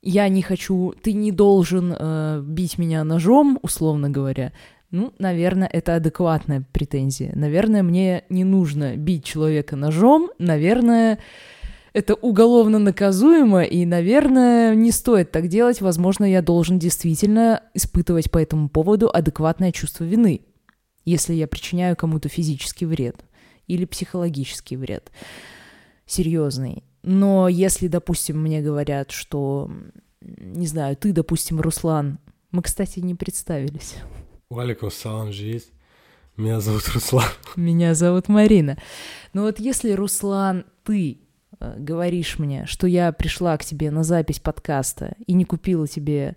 я 0.00 0.28
не 0.28 0.42
хочу, 0.42 0.94
ты 1.02 1.12
не 1.12 1.32
должен 1.32 1.94
э, 1.98 2.42
бить 2.42 2.78
меня 2.78 3.04
ножом, 3.04 3.58
условно 3.62 4.10
говоря, 4.10 4.52
ну, 4.90 5.12
наверное, 5.18 5.68
это 5.70 5.96
адекватная 5.96 6.64
претензия. 6.72 7.32
Наверное, 7.34 7.82
мне 7.82 8.24
не 8.28 8.44
нужно 8.44 8.96
бить 8.96 9.24
человека 9.24 9.76
ножом, 9.76 10.30
наверное, 10.38 11.18
это 11.94 12.14
уголовно 12.14 12.80
наказуемо, 12.80 13.62
и, 13.62 13.86
наверное, 13.86 14.74
не 14.74 14.90
стоит 14.90 15.30
так 15.30 15.46
делать. 15.46 15.80
Возможно, 15.80 16.24
я 16.24 16.42
должен 16.42 16.78
действительно 16.78 17.62
испытывать 17.72 18.30
по 18.32 18.38
этому 18.38 18.68
поводу 18.68 19.08
адекватное 19.08 19.70
чувство 19.70 20.02
вины, 20.02 20.40
если 21.04 21.34
я 21.34 21.46
причиняю 21.46 21.96
кому-то 21.96 22.28
физический 22.28 22.84
вред 22.84 23.24
или 23.68 23.84
психологический 23.84 24.76
вред. 24.76 25.12
Серьезный. 26.04 26.82
Но 27.02 27.48
если, 27.48 27.86
допустим, 27.86 28.42
мне 28.42 28.60
говорят, 28.60 29.12
что, 29.12 29.70
не 30.20 30.66
знаю, 30.66 30.96
ты, 30.96 31.12
допустим, 31.12 31.60
Руслан, 31.60 32.18
мы, 32.50 32.62
кстати, 32.62 32.98
не 32.98 33.14
представились. 33.14 33.94
Валикум 34.50 34.90
салам, 34.90 35.32
жизнь. 35.32 35.70
Меня 36.36 36.60
зовут 36.60 36.88
Руслан. 36.92 37.28
Меня 37.54 37.94
зовут 37.94 38.28
Марина. 38.28 38.78
Но 39.32 39.42
вот 39.42 39.60
если, 39.60 39.92
Руслан, 39.92 40.64
ты 40.82 41.23
говоришь 41.60 42.38
мне, 42.38 42.66
что 42.66 42.86
я 42.86 43.12
пришла 43.12 43.56
к 43.56 43.64
тебе 43.64 43.90
на 43.90 44.02
запись 44.02 44.40
подкаста 44.40 45.14
и 45.26 45.32
не 45.32 45.44
купила 45.44 45.86
тебе 45.86 46.36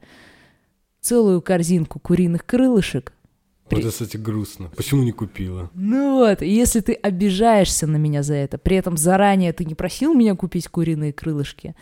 целую 1.02 1.42
корзинку 1.42 2.00
куриных 2.00 2.46
крылышек, 2.46 3.14
Вот 3.70 3.80
это, 3.80 3.90
кстати, 3.90 4.18
грустно. 4.18 4.72
Почему 4.76 5.04
не 5.04 5.12
купила? 5.12 5.70
Ну 5.74 6.20
вот, 6.20 6.42
если 6.42 6.80
ты 6.80 6.94
обижаешься 6.94 7.88
на 7.88 7.98
меня 7.98 8.24
за 8.24 8.36
это, 8.36 8.58
при 8.58 8.78
этом 8.78 8.98
заранее 8.98 9.54
ты 9.54 9.66
не 9.66 9.76
просил 9.76 10.14
меня 10.14 10.36
купить 10.36 10.68
куриные 10.68 11.14
крылышки, 11.14 11.76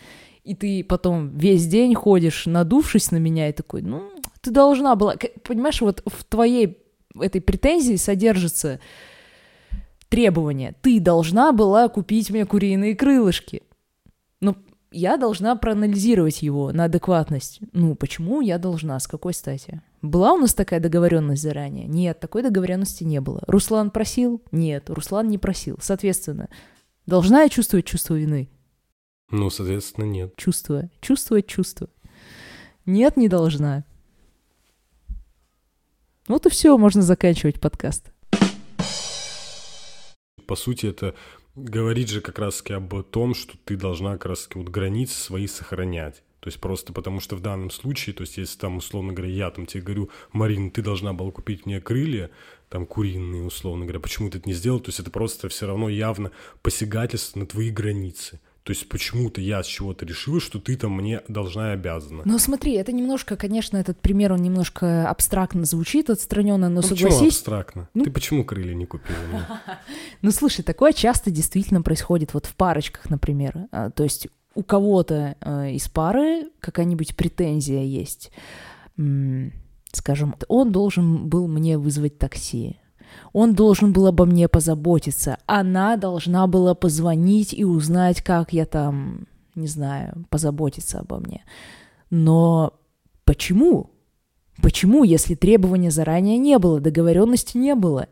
и 0.44 0.54
ты 0.54 0.84
потом 0.84 1.36
весь 1.36 1.66
день 1.66 1.94
ходишь, 1.94 2.46
надувшись 2.46 3.10
на 3.10 3.16
меня, 3.16 3.48
и 3.48 3.52
такой, 3.52 3.82
ну, 3.82 4.10
ты 4.40 4.50
должна 4.50 4.94
была... 4.94 5.16
Понимаешь, 5.42 5.80
вот 5.80 6.02
в 6.06 6.24
твоей 6.24 6.78
этой 7.20 7.40
претензии 7.40 7.96
содержится 7.96 8.80
требование. 10.08 10.74
Ты 10.82 11.00
должна 11.00 11.52
была 11.52 11.88
купить 11.88 12.30
мне 12.30 12.46
куриные 12.46 12.94
крылышки. 12.94 13.62
Ну, 14.40 14.56
я 14.90 15.16
должна 15.16 15.56
проанализировать 15.56 16.42
его 16.42 16.72
на 16.72 16.84
адекватность. 16.84 17.60
Ну, 17.72 17.94
почему 17.94 18.40
я 18.40 18.58
должна, 18.58 18.98
с 18.98 19.06
какой 19.06 19.34
стати? 19.34 19.82
Была 20.02 20.32
у 20.32 20.38
нас 20.38 20.54
такая 20.54 20.80
договоренность 20.80 21.42
заранее? 21.42 21.86
Нет, 21.86 22.20
такой 22.20 22.42
договоренности 22.42 23.04
не 23.04 23.20
было. 23.20 23.42
Руслан 23.46 23.90
просил? 23.90 24.42
Нет, 24.52 24.88
Руслан 24.88 25.28
не 25.28 25.38
просил. 25.38 25.78
Соответственно, 25.80 26.48
должна 27.06 27.42
я 27.42 27.48
чувствовать 27.48 27.86
чувство 27.86 28.14
вины? 28.14 28.48
Ну, 29.30 29.50
соответственно, 29.50 30.04
нет. 30.04 30.36
Чувствуя. 30.36 30.90
Чувствовать 31.00 31.46
чувство. 31.46 31.88
Нет, 32.84 33.16
не 33.16 33.28
должна. 33.28 33.84
Вот 36.28 36.46
и 36.46 36.48
все, 36.48 36.76
можно 36.78 37.02
заканчивать 37.02 37.60
подкаст. 37.60 38.12
По 40.46 40.56
сути, 40.56 40.86
это 40.86 41.14
говорит 41.54 42.08
же 42.08 42.20
как 42.20 42.38
раз-таки 42.38 42.74
об 42.74 43.02
том, 43.04 43.34
что 43.34 43.54
ты 43.64 43.76
должна 43.76 44.12
как 44.12 44.26
раз-таки 44.26 44.58
вот 44.58 44.68
границы 44.68 45.14
свои 45.14 45.46
сохранять. 45.46 46.22
То 46.40 46.48
есть 46.48 46.60
просто 46.60 46.92
потому 46.92 47.18
что 47.18 47.34
в 47.34 47.40
данном 47.40 47.70
случае, 47.70 48.14
то 48.14 48.22
есть 48.22 48.36
если 48.36 48.56
там, 48.56 48.76
условно 48.76 49.12
говоря, 49.12 49.32
я 49.32 49.50
там 49.50 49.66
тебе 49.66 49.82
говорю, 49.82 50.10
Марин, 50.32 50.70
ты 50.70 50.80
должна 50.80 51.12
была 51.12 51.32
купить 51.32 51.66
мне 51.66 51.80
крылья, 51.80 52.30
там 52.68 52.86
куриные, 52.86 53.42
условно 53.42 53.84
говоря, 53.84 53.98
почему 53.98 54.30
ты 54.30 54.38
это 54.38 54.48
не 54.48 54.54
сделал, 54.54 54.78
то 54.78 54.90
есть 54.90 55.00
это 55.00 55.10
просто 55.10 55.48
все 55.48 55.66
равно 55.66 55.88
явно 55.88 56.30
посягательство 56.62 57.40
на 57.40 57.46
твои 57.46 57.70
границы. 57.70 58.40
То 58.66 58.72
есть 58.72 58.88
почему-то 58.88 59.40
я 59.40 59.62
с 59.62 59.66
чего-то 59.66 60.04
решила, 60.04 60.40
что 60.40 60.58
ты 60.58 60.76
там 60.76 60.90
мне 60.90 61.22
должна 61.28 61.70
и 61.70 61.74
обязана. 61.74 62.22
Ну 62.24 62.36
смотри, 62.40 62.72
это 62.72 62.90
немножко, 62.90 63.36
конечно, 63.36 63.76
этот 63.76 64.00
пример, 64.00 64.32
он 64.32 64.42
немножко 64.42 65.08
абстрактно 65.08 65.64
звучит, 65.64 66.10
отстраненно, 66.10 66.68
но 66.68 66.80
ну, 66.80 66.82
согласись... 66.82 67.04
Почему 67.04 67.28
абстрактно? 67.28 67.88
Ну... 67.94 68.02
Ты 68.02 68.10
почему 68.10 68.44
крылья 68.44 68.74
не 68.74 68.84
купила? 68.84 69.16
Ну 70.22 70.32
слушай, 70.32 70.62
такое 70.62 70.92
часто 70.92 71.30
действительно 71.30 71.80
происходит 71.80 72.34
вот 72.34 72.46
в 72.46 72.56
парочках, 72.56 73.08
например. 73.08 73.68
А, 73.70 73.90
то 73.90 74.02
есть 74.02 74.26
у 74.56 74.64
кого-то 74.64 75.36
э, 75.40 75.70
из 75.70 75.88
пары 75.88 76.50
какая-нибудь 76.58 77.14
претензия 77.14 77.84
есть. 77.84 78.32
Скажем, 79.92 80.34
он 80.48 80.72
должен 80.72 81.28
был 81.28 81.46
мне 81.46 81.78
вызвать 81.78 82.18
такси 82.18 82.80
он 83.32 83.54
должен 83.54 83.92
был 83.92 84.06
обо 84.06 84.24
мне 84.24 84.48
позаботиться. 84.48 85.38
Она 85.46 85.96
должна 85.96 86.46
была 86.46 86.74
позвонить 86.74 87.52
и 87.52 87.64
узнать, 87.64 88.22
как 88.22 88.52
я 88.52 88.66
там, 88.66 89.26
не 89.54 89.66
знаю, 89.66 90.24
позаботиться 90.30 91.00
обо 91.00 91.18
мне. 91.18 91.44
Но 92.10 92.74
почему? 93.24 93.90
Почему, 94.62 95.04
если 95.04 95.34
требования 95.34 95.90
заранее 95.90 96.38
не 96.38 96.58
было, 96.58 96.80
договоренности 96.80 97.56
не 97.58 97.74
было? 97.74 98.08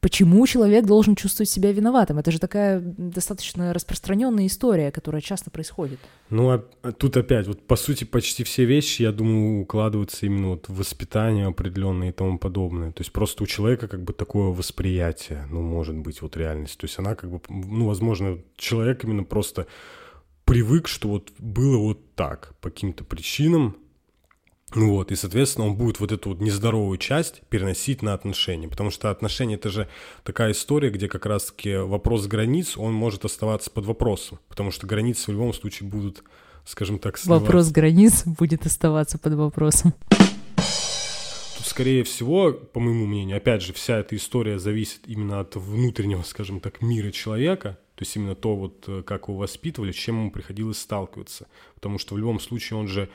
Почему 0.00 0.46
человек 0.46 0.86
должен 0.86 1.16
чувствовать 1.16 1.50
себя 1.50 1.72
виноватым? 1.72 2.18
Это 2.18 2.30
же 2.30 2.38
такая 2.38 2.80
достаточно 2.80 3.74
распространенная 3.74 4.46
история, 4.46 4.92
которая 4.92 5.20
часто 5.20 5.50
происходит. 5.50 5.98
Ну, 6.30 6.50
а, 6.50 6.64
а 6.82 6.92
тут 6.92 7.16
опять, 7.16 7.48
вот 7.48 7.66
по 7.66 7.74
сути, 7.74 8.04
почти 8.04 8.44
все 8.44 8.64
вещи, 8.64 9.02
я 9.02 9.10
думаю, 9.10 9.62
укладываются 9.62 10.26
именно 10.26 10.50
вот 10.50 10.68
в 10.68 10.76
воспитание 10.76 11.46
определенное 11.46 12.10
и 12.10 12.12
тому 12.12 12.38
подобное. 12.38 12.92
То 12.92 13.00
есть 13.00 13.10
просто 13.10 13.42
у 13.42 13.46
человека 13.46 13.88
как 13.88 14.04
бы 14.04 14.12
такое 14.12 14.50
восприятие, 14.50 15.48
ну, 15.50 15.62
может 15.62 15.96
быть, 15.96 16.22
вот 16.22 16.36
реальность. 16.36 16.78
То 16.78 16.84
есть 16.84 16.96
она 17.00 17.16
как 17.16 17.30
бы, 17.30 17.40
ну, 17.48 17.86
возможно, 17.86 18.38
человек 18.56 19.02
именно 19.02 19.24
просто 19.24 19.66
привык, 20.44 20.86
что 20.86 21.08
вот 21.08 21.32
было 21.38 21.76
вот 21.76 22.14
так 22.14 22.54
по 22.60 22.70
каким-то 22.70 23.02
причинам, 23.02 23.76
вот, 24.74 25.10
и, 25.10 25.16
соответственно, 25.16 25.66
он 25.66 25.76
будет 25.76 25.98
вот 25.98 26.12
эту 26.12 26.30
вот 26.30 26.40
нездоровую 26.40 26.98
часть 26.98 27.40
переносить 27.48 28.02
на 28.02 28.12
отношения, 28.12 28.68
потому 28.68 28.90
что 28.90 29.10
отношения— 29.10 29.54
это 29.56 29.70
же 29.70 29.88
такая 30.24 30.52
история, 30.52 30.90
где 30.90 31.08
как 31.08 31.24
раз-таки 31.24 31.76
вопрос 31.76 32.26
границ, 32.26 32.76
он 32.76 32.92
может 32.92 33.24
оставаться 33.24 33.70
под 33.70 33.86
вопросом, 33.86 34.40
потому 34.48 34.70
что 34.70 34.86
границы 34.86 35.30
в 35.30 35.34
любом 35.34 35.54
случае 35.54 35.88
будут, 35.88 36.22
скажем 36.66 36.98
так, 36.98 37.16
сливаться. 37.16 37.44
Вопрос 37.44 37.70
границ 37.70 38.24
будет 38.26 38.66
оставаться 38.66 39.18
под 39.18 39.34
вопросом. 39.34 39.94
Тут, 41.56 41.66
скорее 41.66 42.04
всего, 42.04 42.52
по 42.52 42.78
моему 42.78 43.06
мнению, 43.06 43.38
опять 43.38 43.62
же, 43.62 43.72
вся 43.72 43.98
эта 43.98 44.16
история 44.16 44.58
зависит 44.58 45.00
именно 45.06 45.40
от 45.40 45.56
внутреннего, 45.56 46.22
скажем 46.24 46.60
так, 46.60 46.82
мира 46.82 47.10
человека, 47.10 47.78
то 47.94 48.04
есть 48.04 48.14
именно 48.14 48.36
то, 48.36 48.54
вот 48.54 48.84
э, 48.86 49.02
как 49.02 49.26
его 49.26 49.38
воспитывали, 49.38 49.90
с 49.90 49.96
чем 49.96 50.20
ему 50.20 50.30
приходилось 50.30 50.78
сталкиваться. 50.78 51.48
Потому 51.74 51.98
что 51.98 52.14
в 52.14 52.18
любом 52.18 52.38
случае 52.38 52.78
он 52.78 52.86
же 52.86 53.08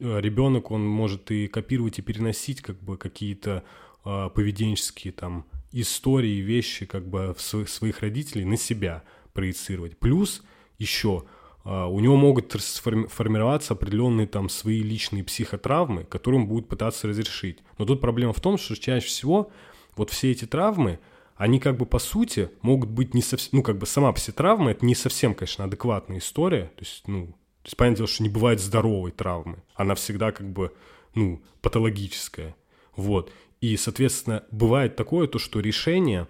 ребенок, 0.00 0.70
он 0.70 0.86
может 0.86 1.30
и 1.30 1.46
копировать, 1.46 1.98
и 1.98 2.02
переносить 2.02 2.60
как 2.62 2.82
бы 2.82 2.96
какие-то 2.96 3.64
э, 4.04 4.30
поведенческие 4.34 5.12
там 5.12 5.46
истории, 5.72 6.40
вещи 6.40 6.86
как 6.86 7.08
бы 7.08 7.34
в 7.34 7.40
своих, 7.40 7.68
своих 7.68 8.00
родителей 8.00 8.44
на 8.44 8.56
себя 8.56 9.02
проецировать. 9.32 9.98
Плюс 9.98 10.42
еще 10.78 11.24
э, 11.64 11.84
у 11.84 12.00
него 12.00 12.16
могут 12.16 12.52
формироваться 12.52 13.74
определенные 13.74 14.26
там 14.26 14.48
свои 14.48 14.80
личные 14.82 15.24
психотравмы, 15.24 16.04
которые 16.04 16.42
он 16.42 16.48
будет 16.48 16.68
пытаться 16.68 17.08
разрешить. 17.08 17.58
Но 17.78 17.84
тут 17.84 18.00
проблема 18.00 18.32
в 18.32 18.40
том, 18.40 18.58
что 18.58 18.76
чаще 18.76 19.06
всего 19.06 19.50
вот 19.96 20.10
все 20.10 20.30
эти 20.30 20.46
травмы, 20.46 20.98
они 21.36 21.60
как 21.60 21.76
бы 21.76 21.84
по 21.84 21.98
сути 21.98 22.50
могут 22.62 22.90
быть 22.90 23.14
не 23.14 23.22
совсем, 23.22 23.58
ну 23.58 23.62
как 23.62 23.78
бы 23.78 23.86
сама 23.86 24.12
психотравма, 24.12 24.70
это 24.70 24.84
не 24.86 24.94
совсем, 24.94 25.34
конечно, 25.34 25.64
адекватная 25.64 26.18
история, 26.18 26.72
то 26.76 26.84
есть, 26.84 27.06
ну, 27.06 27.34
то 27.66 27.70
есть, 27.70 27.76
понятное 27.78 27.96
дело, 27.96 28.08
что 28.08 28.22
не 28.22 28.28
бывает 28.28 28.60
здоровой 28.60 29.10
травмы. 29.10 29.58
Она 29.74 29.96
всегда 29.96 30.30
как 30.30 30.48
бы, 30.48 30.72
ну, 31.16 31.42
патологическая. 31.62 32.54
Вот. 32.94 33.32
И, 33.60 33.76
соответственно, 33.76 34.44
бывает 34.52 34.94
такое, 34.94 35.26
то, 35.26 35.40
что 35.40 35.58
решение 35.58 36.28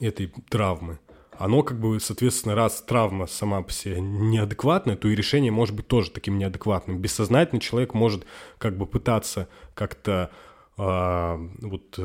этой 0.00 0.32
травмы, 0.48 0.98
оно 1.32 1.62
как 1.62 1.78
бы, 1.78 2.00
соответственно, 2.00 2.54
раз 2.54 2.80
травма 2.80 3.26
сама 3.26 3.60
по 3.60 3.70
себе 3.70 4.00
неадекватная, 4.00 4.96
то 4.96 5.08
и 5.08 5.14
решение 5.14 5.52
может 5.52 5.76
быть 5.76 5.88
тоже 5.88 6.10
таким 6.10 6.38
неадекватным. 6.38 7.02
Бессознательно 7.02 7.60
человек 7.60 7.92
может 7.92 8.24
как 8.56 8.78
бы 8.78 8.86
пытаться 8.86 9.50
как-то 9.74 10.30
э, 10.78 11.48
вот 11.60 11.98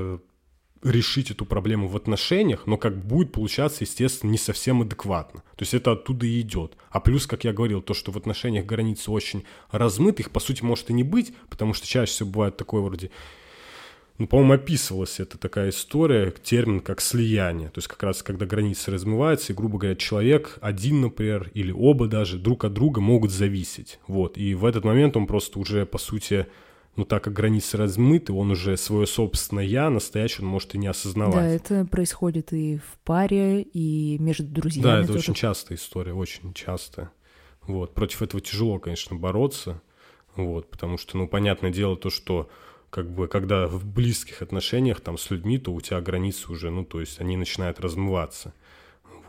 решить 0.83 1.31
эту 1.31 1.45
проблему 1.45 1.87
в 1.87 1.95
отношениях, 1.95 2.65
но 2.65 2.77
как 2.77 2.97
будет 2.97 3.31
получаться, 3.31 3.83
естественно, 3.83 4.31
не 4.31 4.37
совсем 4.37 4.81
адекватно. 4.81 5.41
То 5.55 5.63
есть 5.63 5.73
это 5.73 5.91
оттуда 5.91 6.25
и 6.25 6.41
идет. 6.41 6.75
А 6.89 6.99
плюс, 6.99 7.27
как 7.27 7.43
я 7.43 7.53
говорил, 7.53 7.81
то, 7.81 7.93
что 7.93 8.11
в 8.11 8.17
отношениях 8.17 8.65
границы 8.65 9.11
очень 9.11 9.43
размыты, 9.69 10.23
их 10.23 10.31
по 10.31 10.39
сути 10.39 10.63
может 10.63 10.89
и 10.89 10.93
не 10.93 11.03
быть, 11.03 11.33
потому 11.49 11.73
что 11.73 11.87
чаще 11.87 12.11
всего 12.11 12.29
бывает 12.29 12.57
такое 12.57 12.81
вроде 12.81 13.11
ну, 14.21 14.27
по-моему, 14.27 14.53
описывалась 14.53 15.19
эта 15.19 15.39
такая 15.39 15.69
история, 15.69 16.31
термин 16.43 16.79
как 16.79 17.01
слияние. 17.01 17.69
То 17.69 17.79
есть 17.79 17.87
как 17.87 18.03
раз 18.03 18.21
когда 18.21 18.45
границы 18.45 18.91
размываются, 18.91 19.51
и, 19.51 19.55
грубо 19.55 19.79
говоря, 19.79 19.95
человек 19.95 20.59
один, 20.61 21.01
например, 21.01 21.49
или 21.55 21.71
оба 21.71 22.05
даже 22.05 22.37
друг 22.37 22.63
от 22.63 22.73
друга 22.73 23.01
могут 23.01 23.31
зависеть. 23.31 23.99
Вот. 24.05 24.37
И 24.37 24.53
в 24.53 24.65
этот 24.65 24.83
момент 24.83 25.17
он 25.17 25.25
просто 25.25 25.57
уже, 25.57 25.87
по 25.87 25.97
сути, 25.97 26.45
но 26.95 27.05
так 27.05 27.23
как 27.23 27.33
границы 27.33 27.77
размыты, 27.77 28.33
он 28.33 28.51
уже 28.51 28.75
свое 28.75 29.07
собственное 29.07 29.63
«я» 29.63 29.89
настоящее 29.89 30.45
он 30.45 30.51
может 30.51 30.75
и 30.75 30.77
не 30.77 30.87
осознавать. 30.87 31.35
Да, 31.35 31.47
это 31.47 31.85
происходит 31.85 32.51
и 32.51 32.77
в 32.77 32.99
паре, 33.03 33.61
и 33.61 34.17
между 34.19 34.43
друзьями. 34.43 34.83
Да, 34.83 34.99
это 34.99 35.07
тоже. 35.07 35.19
очень 35.19 35.33
частая 35.33 35.77
история, 35.77 36.13
очень 36.13 36.53
часто. 36.53 37.11
Вот. 37.61 37.93
Против 37.93 38.21
этого 38.21 38.41
тяжело, 38.41 38.79
конечно, 38.79 39.15
бороться, 39.15 39.81
вот, 40.35 40.69
потому 40.69 40.97
что, 40.97 41.17
ну, 41.17 41.27
понятное 41.27 41.71
дело 41.71 41.95
то, 41.95 42.09
что 42.09 42.49
как 42.89 43.09
бы, 43.09 43.27
когда 43.27 43.67
в 43.67 43.85
близких 43.85 44.41
отношениях 44.41 44.99
там 44.99 45.17
с 45.17 45.29
людьми, 45.31 45.57
то 45.57 45.73
у 45.73 45.79
тебя 45.79 46.01
границы 46.01 46.51
уже, 46.51 46.71
ну, 46.71 46.83
то 46.83 46.99
есть 46.99 47.21
они 47.21 47.37
начинают 47.37 47.79
размываться, 47.79 48.53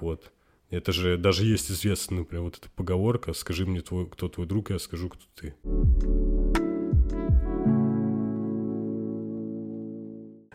вот. 0.01 0.33
Это 0.70 0.90
же 0.90 1.18
даже 1.18 1.44
есть 1.44 1.70
известная, 1.70 2.20
например, 2.20 2.44
вот 2.44 2.59
эта 2.59 2.70
поговорка 2.70 3.35
«Скажи 3.35 3.66
мне, 3.66 3.83
твой, 3.83 4.09
кто 4.09 4.29
твой 4.29 4.46
друг, 4.46 4.70
я 4.70 4.79
скажу, 4.79 5.11
кто 5.11 5.25
ты». 5.35 6.71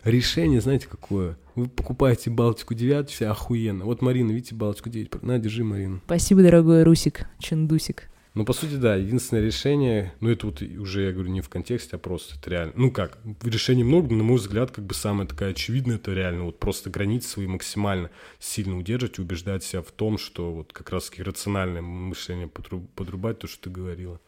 Решение, 0.08 0.62
знаете, 0.62 0.88
какое? 0.88 1.38
Вы 1.56 1.67
покупаете 1.67 2.30
Балтику 2.30 2.74
9, 2.74 3.10
все 3.10 3.28
охуенно. 3.28 3.84
Вот, 3.84 4.02
Марина, 4.02 4.32
видите, 4.32 4.56
Балтику 4.56 4.89
9. 4.89 5.22
На, 5.22 5.38
держи, 5.38 5.65
Марина. 5.65 6.00
Спасибо, 6.06 6.41
дорогой 6.41 6.84
Русик, 6.84 7.28
Чендусик. 7.39 8.10
Ну, 8.34 8.46
по 8.46 8.54
сути, 8.54 8.76
да, 8.76 8.96
единственное 8.96 9.43
решение, 9.43 10.13
ну, 10.22 10.30
это 10.30 10.46
вот 10.46 10.62
уже, 10.62 11.02
я 11.02 11.12
говорю, 11.12 11.30
не 11.30 11.41
в 11.41 11.50
контексте, 11.50 11.98
а 11.98 12.00
просто 12.00 12.36
это 12.39 12.50
реально. 12.50 12.74
Ну, 12.78 12.89
как, 12.89 13.17
решений 13.43 13.84
много, 13.84 14.08
но, 14.12 14.15
на 14.20 14.24
мой 14.24 14.38
взгляд, 14.38 14.72
как 14.72 14.86
бы 14.86 14.93
самое 14.93 15.28
такая 15.28 15.52
очевидное, 15.52 15.98
это 15.98 16.13
реально 16.13 16.46
вот 16.46 16.58
просто 16.58 16.89
границы 16.89 17.28
свои 17.28 17.48
максимально 17.48 18.10
сильно 18.39 18.78
удерживать 18.78 19.20
и 19.20 19.22
убеждать 19.22 19.65
себя 19.65 19.82
в 19.82 19.91
том, 19.91 20.17
что 20.17 20.54
вот 20.54 20.72
как 20.72 20.89
раз-таки 20.89 21.22
рациональное 21.22 21.82
мышление 21.82 22.48
подрубать, 22.48 23.39
то, 23.39 23.48
что 23.48 23.63
ты 23.63 23.70
говорила. 23.72 24.22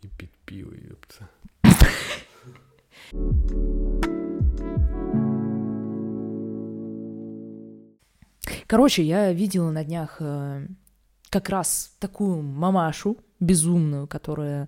И 0.00 0.08
пить 0.08 0.30
пиво, 0.46 0.72
ёпта. 0.72 1.28
Короче, 8.72 9.02
я 9.02 9.30
видела 9.34 9.70
на 9.70 9.84
днях 9.84 10.16
э, 10.20 10.66
как 11.28 11.50
раз 11.50 11.94
такую 11.98 12.40
мамашу 12.40 13.18
безумную, 13.38 14.06
которая 14.06 14.66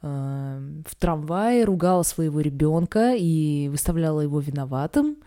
э, 0.00 0.60
в 0.86 0.96
трамвае 0.96 1.64
ругала 1.64 2.02
своего 2.02 2.40
ребенка 2.40 3.14
и 3.14 3.68
выставляла 3.68 4.22
его 4.22 4.40
виноватым 4.40 5.18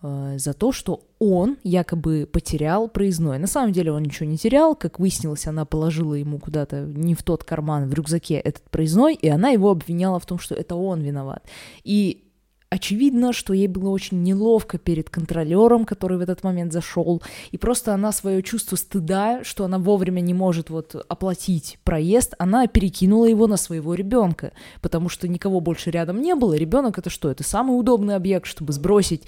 э, 0.00 0.36
за 0.38 0.52
то, 0.52 0.70
что 0.70 1.08
он 1.18 1.56
якобы 1.64 2.28
потерял 2.32 2.86
проездной. 2.88 3.40
На 3.40 3.48
самом 3.48 3.72
деле 3.72 3.90
он 3.90 4.04
ничего 4.04 4.28
не 4.28 4.38
терял. 4.38 4.76
Как 4.76 5.00
выяснилось, 5.00 5.48
она 5.48 5.64
положила 5.64 6.14
ему 6.14 6.38
куда-то 6.38 6.82
не 6.82 7.16
в 7.16 7.24
тот 7.24 7.42
карман 7.42 7.88
в 7.88 7.94
рюкзаке 7.94 8.34
этот 8.34 8.62
проездной, 8.70 9.14
и 9.14 9.28
она 9.28 9.48
его 9.48 9.72
обвиняла 9.72 10.20
в 10.20 10.26
том, 10.26 10.38
что 10.38 10.54
это 10.54 10.76
он 10.76 11.00
виноват. 11.00 11.44
И 11.82 12.25
Очевидно, 12.68 13.32
что 13.32 13.52
ей 13.52 13.68
было 13.68 13.90
очень 13.90 14.24
неловко 14.24 14.76
перед 14.76 15.08
контролером, 15.08 15.84
который 15.84 16.18
в 16.18 16.20
этот 16.20 16.42
момент 16.42 16.72
зашел, 16.72 17.22
и 17.52 17.58
просто 17.58 17.94
она 17.94 18.10
свое 18.10 18.42
чувство 18.42 18.74
стыда, 18.74 19.44
что 19.44 19.64
она 19.64 19.78
вовремя 19.78 20.20
не 20.20 20.34
может 20.34 20.68
вот 20.68 20.96
оплатить 21.08 21.78
проезд, 21.84 22.34
она 22.40 22.66
перекинула 22.66 23.26
его 23.26 23.46
на 23.46 23.56
своего 23.56 23.94
ребенка, 23.94 24.52
потому 24.82 25.08
что 25.08 25.28
никого 25.28 25.60
больше 25.60 25.92
рядом 25.92 26.20
не 26.20 26.34
было. 26.34 26.54
Ребенок 26.54 26.98
это 26.98 27.08
что? 27.08 27.30
Это 27.30 27.44
самый 27.44 27.78
удобный 27.78 28.16
объект, 28.16 28.46
чтобы 28.46 28.72
сбросить 28.72 29.22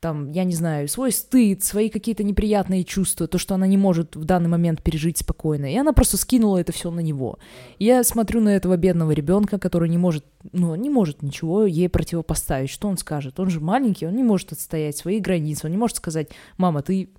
там, 0.00 0.30
я 0.30 0.44
не 0.44 0.54
знаю, 0.54 0.88
свой 0.88 1.12
стыд, 1.12 1.64
свои 1.64 1.88
какие-то 1.88 2.22
неприятные 2.22 2.84
чувства, 2.84 3.26
то, 3.26 3.38
что 3.38 3.54
она 3.54 3.66
не 3.66 3.76
может 3.76 4.14
в 4.16 4.24
данный 4.24 4.48
момент 4.48 4.82
пережить 4.82 5.18
спокойно. 5.18 5.72
И 5.72 5.76
она 5.76 5.92
просто 5.92 6.16
скинула 6.16 6.58
это 6.58 6.72
все 6.72 6.90
на 6.90 7.00
него. 7.00 7.38
я 7.78 8.04
смотрю 8.04 8.40
на 8.40 8.50
этого 8.50 8.76
бедного 8.76 9.12
ребенка, 9.12 9.58
который 9.58 9.88
не 9.88 9.98
может, 9.98 10.24
ну, 10.52 10.74
не 10.74 10.90
может 10.90 11.22
ничего 11.22 11.64
ей 11.64 11.88
противопоставить. 11.88 12.70
Что 12.70 12.88
он 12.88 12.98
скажет? 12.98 13.40
Он 13.40 13.50
же 13.50 13.60
маленький, 13.60 14.06
он 14.06 14.16
не 14.16 14.22
может 14.22 14.52
отстоять 14.52 14.96
свои 14.96 15.18
границы, 15.18 15.66
он 15.66 15.72
не 15.72 15.78
может 15.78 15.96
сказать, 15.96 16.28
мама, 16.58 16.82
ты 16.82 17.10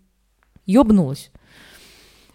ёбнулась. 0.65 1.31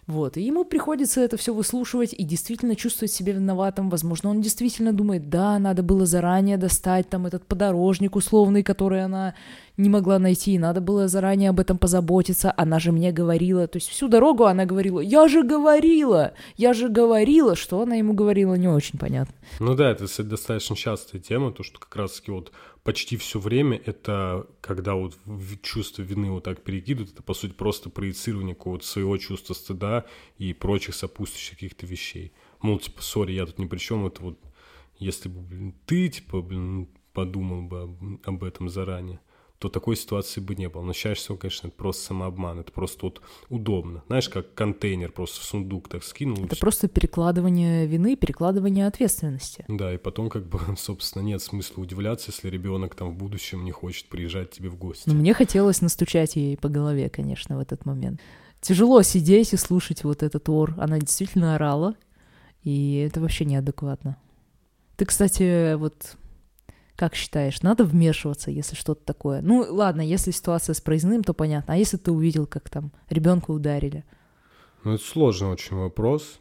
Вот, 0.05 0.35
и 0.35 0.41
ему 0.41 0.65
приходится 0.65 1.21
это 1.21 1.37
все 1.37 1.53
выслушивать 1.53 2.13
и 2.13 2.23
действительно 2.23 2.75
чувствовать 2.75 3.11
себя 3.11 3.33
виноватым. 3.33 3.89
Возможно, 3.89 4.29
он 4.29 4.41
действительно 4.41 4.91
думает, 4.91 5.29
да, 5.29 5.57
надо 5.59 5.81
было 5.81 6.05
заранее 6.05 6.57
достать 6.57 7.09
там 7.09 7.25
этот 7.25 7.45
подорожник 7.45 8.15
условный, 8.15 8.63
который 8.63 9.03
она 9.03 9.33
не 9.77 9.89
могла 9.89 10.19
найти, 10.19 10.59
надо 10.59 10.81
было 10.81 11.07
заранее 11.07 11.49
об 11.49 11.59
этом 11.59 11.77
позаботиться, 11.77 12.53
она 12.57 12.79
же 12.79 12.91
мне 12.91 13.11
говорила, 13.11 13.67
то 13.67 13.77
есть 13.77 13.89
всю 13.89 14.07
дорогу 14.07 14.45
она 14.45 14.65
говорила, 14.65 14.99
я 14.99 15.27
же 15.27 15.41
говорила, 15.43 16.33
я 16.57 16.73
же 16.73 16.89
говорила, 16.89 17.55
что 17.55 17.81
она 17.81 17.95
ему 17.95 18.13
говорила, 18.13 18.53
не 18.53 18.67
очень 18.67 18.99
понятно. 18.99 19.33
Ну 19.59 19.73
да, 19.73 19.89
это 19.91 20.05
достаточно 20.23 20.75
частая 20.75 21.21
тема, 21.21 21.51
то, 21.51 21.63
что 21.63 21.79
как 21.79 21.95
раз-таки 21.95 22.29
вот 22.29 22.51
почти 22.83 23.17
все 23.17 23.39
время 23.39 23.81
это, 23.85 24.47
когда 24.61 24.95
вот 24.95 25.17
чувство 25.61 26.01
вины 26.01 26.31
вот 26.31 26.43
так 26.43 26.63
перекидывают, 26.63 27.13
это, 27.13 27.23
по 27.23 27.33
сути, 27.33 27.53
просто 27.53 27.89
проецирование 27.89 28.55
какого-то 28.55 28.85
своего 28.85 29.17
чувства 29.17 29.53
стыда 29.53 30.05
и 30.37 30.53
прочих 30.53 30.95
сопутствующих 30.95 31.55
каких-то 31.55 31.85
вещей. 31.85 32.33
Мол, 32.61 32.79
типа, 32.79 33.01
сори, 33.01 33.33
я 33.33 33.45
тут 33.45 33.59
ни 33.59 33.65
при 33.65 33.77
чем, 33.77 34.05
это 34.05 34.21
вот, 34.21 34.39
если 34.97 35.29
бы, 35.29 35.41
блин, 35.41 35.75
ты, 35.85 36.09
типа, 36.09 36.41
блин, 36.41 36.89
подумал 37.13 37.63
бы 37.63 37.81
об, 37.81 38.19
об 38.23 38.43
этом 38.43 38.69
заранее 38.69 39.19
то 39.63 39.69
такой 39.69 39.95
ситуации 39.95 40.41
бы 40.41 40.55
не 40.55 40.67
было. 40.67 40.81
Но 40.81 40.91
чаще 40.91 41.21
всего, 41.21 41.37
конечно, 41.37 41.67
это 41.67 41.77
просто 41.77 42.07
самообман, 42.07 42.59
это 42.59 42.73
просто 42.73 43.05
вот 43.05 43.21
удобно. 43.47 44.03
Знаешь, 44.07 44.27
как 44.27 44.53
контейнер 44.55 45.09
просто 45.13 45.39
в 45.39 45.43
сундук 45.45 45.87
так 45.87 46.03
скинул. 46.03 46.43
Это 46.43 46.57
просто 46.57 46.89
перекладывание 46.89 47.87
вины, 47.87 48.17
перекладывание 48.17 48.87
ответственности. 48.87 49.63
Да, 49.69 49.93
и 49.93 49.97
потом 49.97 50.29
как 50.29 50.45
бы, 50.47 50.59
собственно, 50.77 51.23
нет 51.23 51.41
смысла 51.41 51.81
удивляться, 51.81 52.31
если 52.31 52.49
ребенок 52.49 52.93
там 52.95 53.11
в 53.11 53.15
будущем 53.15 53.63
не 53.63 53.71
хочет 53.71 54.07
приезжать 54.07 54.51
тебе 54.51 54.67
в 54.67 54.75
гости. 54.75 55.07
Но 55.07 55.13
мне 55.13 55.33
хотелось 55.33 55.79
настучать 55.79 56.35
ей 56.35 56.57
по 56.57 56.67
голове, 56.67 57.09
конечно, 57.09 57.55
в 57.55 57.61
этот 57.61 57.85
момент. 57.85 58.19
Тяжело 58.59 59.01
сидеть 59.01 59.53
и 59.53 59.57
слушать 59.57 60.03
вот 60.03 60.23
этот 60.23 60.49
ор. 60.49 60.75
Она 60.77 60.99
действительно 60.99 61.55
орала, 61.55 61.95
и 62.63 62.95
это 62.97 63.21
вообще 63.21 63.45
неадекватно. 63.45 64.17
Ты, 64.97 65.05
кстати, 65.05 65.75
вот 65.75 66.17
как 66.95 67.15
считаешь, 67.15 67.61
надо 67.61 67.83
вмешиваться, 67.83 68.51
если 68.51 68.75
что-то 68.75 69.03
такое? 69.03 69.41
Ну, 69.41 69.65
ладно, 69.67 70.01
если 70.01 70.31
ситуация 70.31 70.73
с 70.73 70.81
проездным, 70.81 71.23
то 71.23 71.33
понятно. 71.33 71.73
А 71.73 71.77
если 71.77 71.97
ты 71.97 72.11
увидел, 72.11 72.45
как 72.45 72.69
там 72.69 72.91
ребенка 73.09 73.51
ударили? 73.51 74.05
Ну, 74.83 74.93
это 74.93 75.03
сложный 75.03 75.49
очень 75.49 75.77
вопрос 75.77 76.39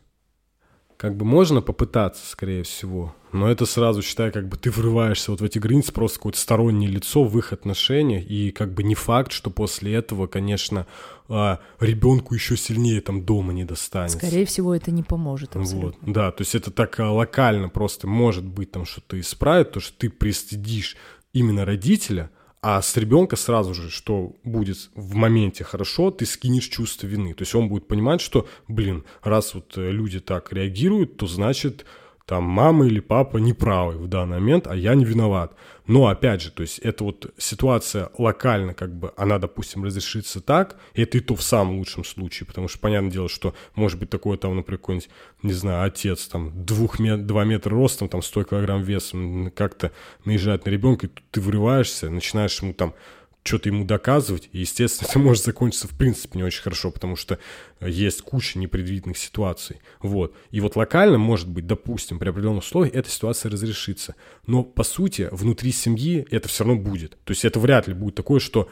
как 1.03 1.17
бы 1.17 1.25
можно 1.25 1.61
попытаться, 1.61 2.25
скорее 2.31 2.63
всего, 2.63 3.13
но 3.33 3.51
это 3.51 3.67
сразу, 3.67 4.03
считай, 4.03 4.31
как 4.31 4.47
бы 4.47 4.57
ты 4.57 4.71
врываешься 4.71 5.33
вот 5.33 5.41
в 5.41 5.45
эти 5.45 5.59
границы, 5.59 5.93
просто 5.93 6.19
какое-то 6.19 6.39
стороннее 6.39 6.89
лицо 6.89 7.25
в 7.25 7.37
их 7.37 7.53
отношениях, 7.53 8.25
и 8.25 8.53
как 8.53 8.73
бы 8.73 8.85
не 8.85 8.95
факт, 8.95 9.33
что 9.33 9.51
после 9.51 9.95
этого, 9.95 10.29
конечно, 10.29 10.87
а, 11.29 11.59
ребенку 11.81 12.37
еще 12.37 12.57
сильнее 12.57 13.01
там 13.01 13.25
дома 13.25 13.53
не 13.53 13.65
достанется. 13.65 14.17
Скорее 14.17 14.47
всего, 14.47 14.77
это 14.77 14.93
не 14.93 15.03
поможет 15.03 15.57
абсолютно. 15.57 15.99
Вот, 16.07 16.15
да, 16.15 16.31
то 16.31 16.43
есть 16.43 16.55
это 16.55 16.71
так 16.71 17.01
а, 17.01 17.11
локально 17.11 17.69
просто 17.69 18.07
может 18.07 18.45
быть 18.45 18.71
там 18.71 18.85
что-то 18.85 19.19
исправит, 19.19 19.73
то, 19.73 19.81
что 19.81 19.99
ты 19.99 20.09
пристыдишь 20.09 20.97
именно 21.33 21.65
родителя– 21.65 22.31
а 22.63 22.81
с 22.81 22.97
ребенка 22.97 23.35
сразу 23.35 23.75
же, 23.75 23.91
что 23.91 24.37
будет 24.45 24.89
в 24.95 25.17
моменте 25.17 25.65
хорошо, 25.65 26.13
ты 26.13 26.25
скинешь 26.25 26.69
чувство 26.69 27.09
вины. 27.09 27.35
То 27.35 27.43
есть 27.43 27.55
он 27.57 27.69
будет 27.69 27.89
понимать, 27.89 28.21
что, 28.21 28.47
блин, 28.69 29.05
раз 29.23 29.55
вот 29.55 29.77
э, 29.77 29.91
люди 29.91 30.21
так 30.21 30.53
реагируют, 30.53 31.17
то 31.17 31.27
значит 31.27 31.85
там 32.27 32.45
мама 32.45 32.87
или 32.87 33.01
папа 33.01 33.39
неправы 33.39 33.99
в 33.99 34.09
данный 34.09 34.39
момент, 34.39 34.67
а 34.67 34.77
я 34.77 34.95
не 34.95 35.05
виноват. 35.05 35.55
Но 35.87 36.07
опять 36.07 36.41
же, 36.41 36.51
то 36.53 36.63
есть 36.63 36.79
это 36.79 37.05
вот 37.05 37.33
ситуация 37.39 38.11
локально, 38.17 38.73
как 38.73 38.95
бы 38.95 39.13
она, 39.17 39.39
допустим, 39.39 39.85
разрешится 39.85 40.41
так, 40.41 40.77
это 40.95 41.19
и 41.19 41.21
то 41.21 41.35
в 41.35 41.43
самом 41.43 41.79
лучшем 41.79 42.05
случае, 42.05 42.47
потому 42.47 42.69
что 42.69 42.79
понятное 42.79 43.11
дело, 43.11 43.29
что 43.29 43.55
может 43.75 43.99
быть 43.99 44.09
такое 44.09 44.39
там, 44.39 44.55
например, 44.55 44.79
какой-нибудь, 44.79 45.11
не 45.43 45.53
знаю, 45.53 45.85
отец 45.85 46.29
там 46.29 46.65
двух 46.65 46.99
мет, 47.01 47.27
два 47.27 47.45
метра 47.45 47.71
ростом, 47.71 48.09
там 48.09 48.23
100 48.23 48.45
килограмм 48.45 48.83
весом, 48.83 49.51
как-то 49.55 49.91
наезжает 50.25 50.67
на 50.67 50.71
ребенка, 50.71 51.07
и 51.07 51.11
ты 51.31 51.41
врываешься, 51.41 52.11
начинаешь 52.11 52.63
ему 52.63 52.75
там 52.75 52.95
что-то 53.43 53.69
ему 53.69 53.85
доказывать, 53.85 54.49
и, 54.53 54.61
естественно, 54.61 55.09
это 55.11 55.19
может 55.19 55.45
закончиться 55.45 55.89
в 55.89 55.97
принципе 55.97 56.39
не 56.39 56.45
очень 56.45 56.63
хорошо, 56.63 56.91
потому 56.91 57.17
что 57.17 57.39
э, 57.81 57.91
есть 57.91 58.23
куча 58.23 58.59
непредвиденных 58.59 59.19
ситуаций, 59.19 59.81
вот. 60.01 60.35
И 60.51 60.61
вот 60.61 60.77
локально, 60.77 61.19
может 61.19 61.49
быть, 61.49 61.67
допустим, 61.67 62.19
при 62.19 62.29
определенных 62.29 62.65
условиях 62.65 62.95
эта 62.95 63.09
ситуация 63.09 63.51
разрешится, 63.51 64.15
но, 64.47 64.63
по 64.63 64.85
сути, 64.85 65.29
внутри 65.33 65.73
семьи 65.73 66.27
это 66.31 66.49
все 66.49 66.65
равно 66.65 66.81
будет. 66.81 67.19
То 67.25 67.33
есть 67.33 67.45
это 67.45 67.59
вряд 67.61 67.89
ли 67.89 67.95
будет 67.95 68.15
такое, 68.15 68.41
что 68.41 68.69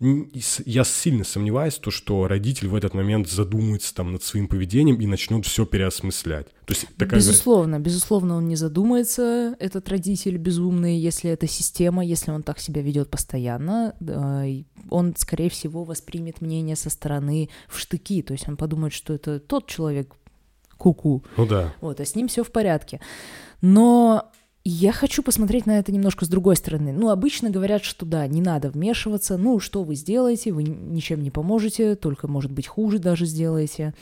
я 0.00 0.84
сильно 0.84 1.24
сомневаюсь, 1.24 1.76
то, 1.76 1.90
что 1.90 2.26
родитель 2.28 2.68
в 2.68 2.74
этот 2.74 2.94
момент 2.94 3.28
задумается 3.28 3.94
там 3.94 4.12
над 4.12 4.22
своим 4.22 4.46
поведением 4.46 5.00
и 5.00 5.06
начнет 5.06 5.46
все 5.46 5.64
переосмыслять. 5.64 6.46
То 6.66 6.74
есть 6.74 6.86
такая... 6.98 7.18
Безусловно, 7.18 7.78
безусловно, 7.78 8.36
он 8.36 8.46
не 8.46 8.56
задумается, 8.56 9.56
этот 9.58 9.88
родитель 9.88 10.36
безумный, 10.36 10.98
если 10.98 11.30
это 11.30 11.46
система, 11.46 12.04
если 12.04 12.30
он 12.30 12.42
так 12.42 12.58
себя 12.58 12.82
ведет 12.82 13.08
постоянно, 13.10 13.94
он, 14.90 15.14
скорее 15.16 15.48
всего, 15.48 15.84
воспримет 15.84 16.40
мнение 16.40 16.76
со 16.76 16.90
стороны 16.90 17.48
в 17.68 17.78
штыки, 17.78 18.22
то 18.22 18.32
есть 18.32 18.48
он 18.48 18.56
подумает, 18.56 18.92
что 18.92 19.14
это 19.14 19.40
тот 19.40 19.66
человек 19.66 20.14
куку. 20.76 21.24
-ку. 21.24 21.28
Ну 21.38 21.46
да. 21.46 21.74
Вот, 21.80 22.00
а 22.00 22.04
с 22.04 22.14
ним 22.14 22.28
все 22.28 22.44
в 22.44 22.52
порядке. 22.52 23.00
Но 23.62 24.30
я 24.68 24.92
хочу 24.92 25.22
посмотреть 25.22 25.66
на 25.66 25.78
это 25.78 25.92
немножко 25.92 26.24
с 26.24 26.28
другой 26.28 26.56
стороны. 26.56 26.92
Ну, 26.92 27.10
обычно 27.10 27.50
говорят, 27.50 27.84
что 27.84 28.04
да, 28.04 28.26
не 28.26 28.40
надо 28.40 28.68
вмешиваться. 28.68 29.36
Ну, 29.36 29.60
что 29.60 29.84
вы 29.84 29.94
сделаете? 29.94 30.52
Вы 30.52 30.64
ничем 30.64 31.22
не 31.22 31.30
поможете, 31.30 31.94
только, 31.94 32.26
может 32.26 32.50
быть, 32.50 32.66
хуже 32.66 32.98
даже 32.98 33.26
сделаете. 33.26 33.94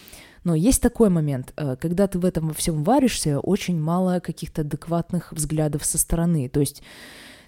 Но 0.43 0.55
есть 0.55 0.81
такой 0.81 1.11
момент, 1.11 1.53
э, 1.57 1.77
когда 1.79 2.07
ты 2.07 2.19
в 2.19 2.25
этом 2.25 2.49
во 2.49 2.55
всем 2.55 2.83
варишься, 2.83 3.41
очень 3.41 3.79
мало 3.79 4.21
каких-то 4.21 4.63
адекватных 4.63 5.33
взглядов 5.33 5.85
со 5.85 5.99
стороны. 5.99 6.49
То 6.49 6.61
есть 6.61 6.83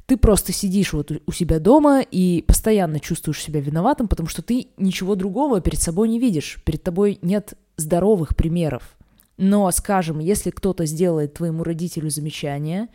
ты 0.05 0.19
просто 0.19 0.53
сидишь 0.53 0.93
вот 0.93 1.11
у 1.27 1.33
себя 1.33 1.59
дома 1.59 2.03
и 2.03 2.45
постоянно 2.47 3.01
чувствуешь 3.01 3.41
себя 3.41 3.61
виноватым, 3.61 4.09
потому 4.09 4.29
что 4.29 4.43
ты 4.43 4.69
ничего 4.77 5.15
другого 5.15 5.63
перед 5.63 5.81
собой 5.81 6.09
не 6.11 6.19
видишь. 6.19 6.59
Перед 6.65 6.83
тобой 6.83 7.19
нет 7.23 7.55
здоровых 7.79 8.37
примеров. 8.37 8.97
Но, 9.37 9.71
скажем, 9.71 10.19
если 10.19 10.51
кто-то 10.51 10.87
сделает 10.87 11.35
твоему 11.35 11.63
родителю 11.63 12.11
замечание, 12.11 12.89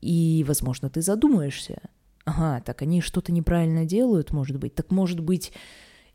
и, 0.00 0.44
возможно, 0.46 0.90
ты 0.90 1.02
задумаешься, 1.02 1.80
ага, 2.24 2.60
так 2.60 2.82
они 2.82 3.00
что-то 3.00 3.32
неправильно 3.32 3.84
делают, 3.84 4.32
может 4.32 4.58
быть, 4.58 4.74
так 4.74 4.90
может 4.90 5.20
быть, 5.20 5.52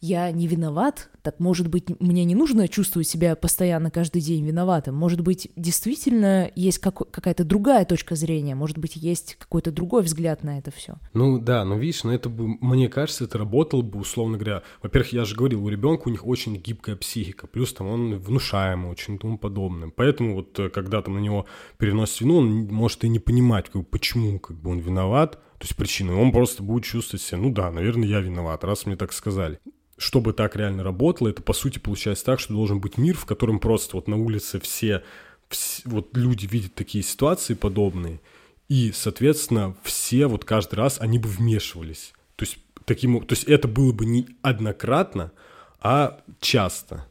я 0.03 0.29
не 0.33 0.47
виноват, 0.47 1.09
так 1.21 1.39
может 1.39 1.69
быть, 1.69 1.85
мне 2.01 2.25
не 2.25 2.35
нужно 2.35 2.67
чувствовать 2.67 3.07
себя 3.07 3.37
постоянно 3.37 3.89
каждый 3.89 4.21
день 4.21 4.45
виноватым. 4.45 4.95
Может 4.95 5.21
быть, 5.21 5.49
действительно 5.55 6.51
есть 6.55 6.79
как- 6.79 7.09
какая-то 7.09 7.45
другая 7.45 7.85
точка 7.85 8.15
зрения, 8.15 8.53
может 8.53 8.77
быть, 8.77 8.97
есть 8.97 9.37
какой-то 9.39 9.71
другой 9.71 10.03
взгляд 10.03 10.43
на 10.43 10.59
это 10.59 10.71
все. 10.71 10.95
Ну 11.13 11.39
да, 11.39 11.63
но 11.63 11.77
видишь, 11.77 12.03
но 12.03 12.13
это 12.13 12.27
бы, 12.27 12.49
мне 12.59 12.89
кажется, 12.89 13.23
это 13.23 13.37
работало 13.37 13.81
бы, 13.81 14.01
условно 14.01 14.37
говоря. 14.37 14.63
Во-первых, 14.81 15.13
я 15.13 15.23
же 15.23 15.37
говорил, 15.37 15.63
у 15.63 15.69
ребенка 15.69 16.09
у 16.09 16.11
них 16.11 16.27
очень 16.27 16.57
гибкая 16.57 16.97
психика, 16.97 17.47
плюс 17.47 17.73
там 17.73 17.87
он 17.87 18.17
внушаемый, 18.17 18.91
очень 18.91 19.17
тому 19.17 19.37
подобное. 19.37 19.89
Поэтому 19.95 20.35
вот 20.35 20.59
э, 20.59 20.67
когда 20.67 21.01
там 21.01 21.13
на 21.13 21.19
него 21.19 21.45
переносит 21.77 22.19
вину, 22.19 22.39
он 22.39 22.65
может 22.65 23.05
и 23.05 23.07
не 23.07 23.19
понимать, 23.19 23.69
как, 23.69 23.87
почему 23.87 24.37
как 24.37 24.57
бы 24.57 24.71
он 24.71 24.79
виноват, 24.79 25.39
то 25.59 25.65
есть 25.65 25.77
причины. 25.77 26.13
Он 26.13 26.33
просто 26.33 26.61
будет 26.61 26.83
чувствовать 26.83 27.21
себя, 27.21 27.37
ну 27.37 27.53
да, 27.53 27.71
наверное, 27.71 28.09
я 28.09 28.19
виноват, 28.19 28.65
раз 28.65 28.85
мне 28.85 28.97
так 28.97 29.13
сказали 29.13 29.61
чтобы 30.03 30.33
так 30.33 30.57
реально 30.57 30.83
работало, 30.83 31.29
это 31.29 31.41
по 31.41 31.53
сути 31.53 31.79
получается 31.79 32.25
так, 32.25 32.39
что 32.39 32.53
должен 32.53 32.81
быть 32.81 32.97
мир, 32.97 33.15
в 33.15 33.25
котором 33.25 33.59
просто 33.59 33.95
вот 33.95 34.09
на 34.09 34.17
улице 34.17 34.59
все, 34.59 35.01
все 35.47 35.81
вот 35.85 36.15
люди 36.17 36.45
видят 36.45 36.75
такие 36.75 37.03
ситуации 37.03 37.53
подобные, 37.53 38.19
и, 38.67 38.91
соответственно, 38.93 39.75
все 39.81 40.27
вот 40.27 40.43
каждый 40.43 40.75
раз 40.75 40.99
они 40.99 41.19
бы 41.19 41.29
вмешивались. 41.29 42.13
То 42.35 42.43
есть, 42.43 42.57
таким, 42.83 43.25
то 43.25 43.33
есть 43.33 43.45
это 43.45 43.69
было 43.69 43.93
бы 43.93 44.05
не 44.05 44.27
однократно, 44.41 45.31
а 45.79 46.21
часто. 46.41 47.07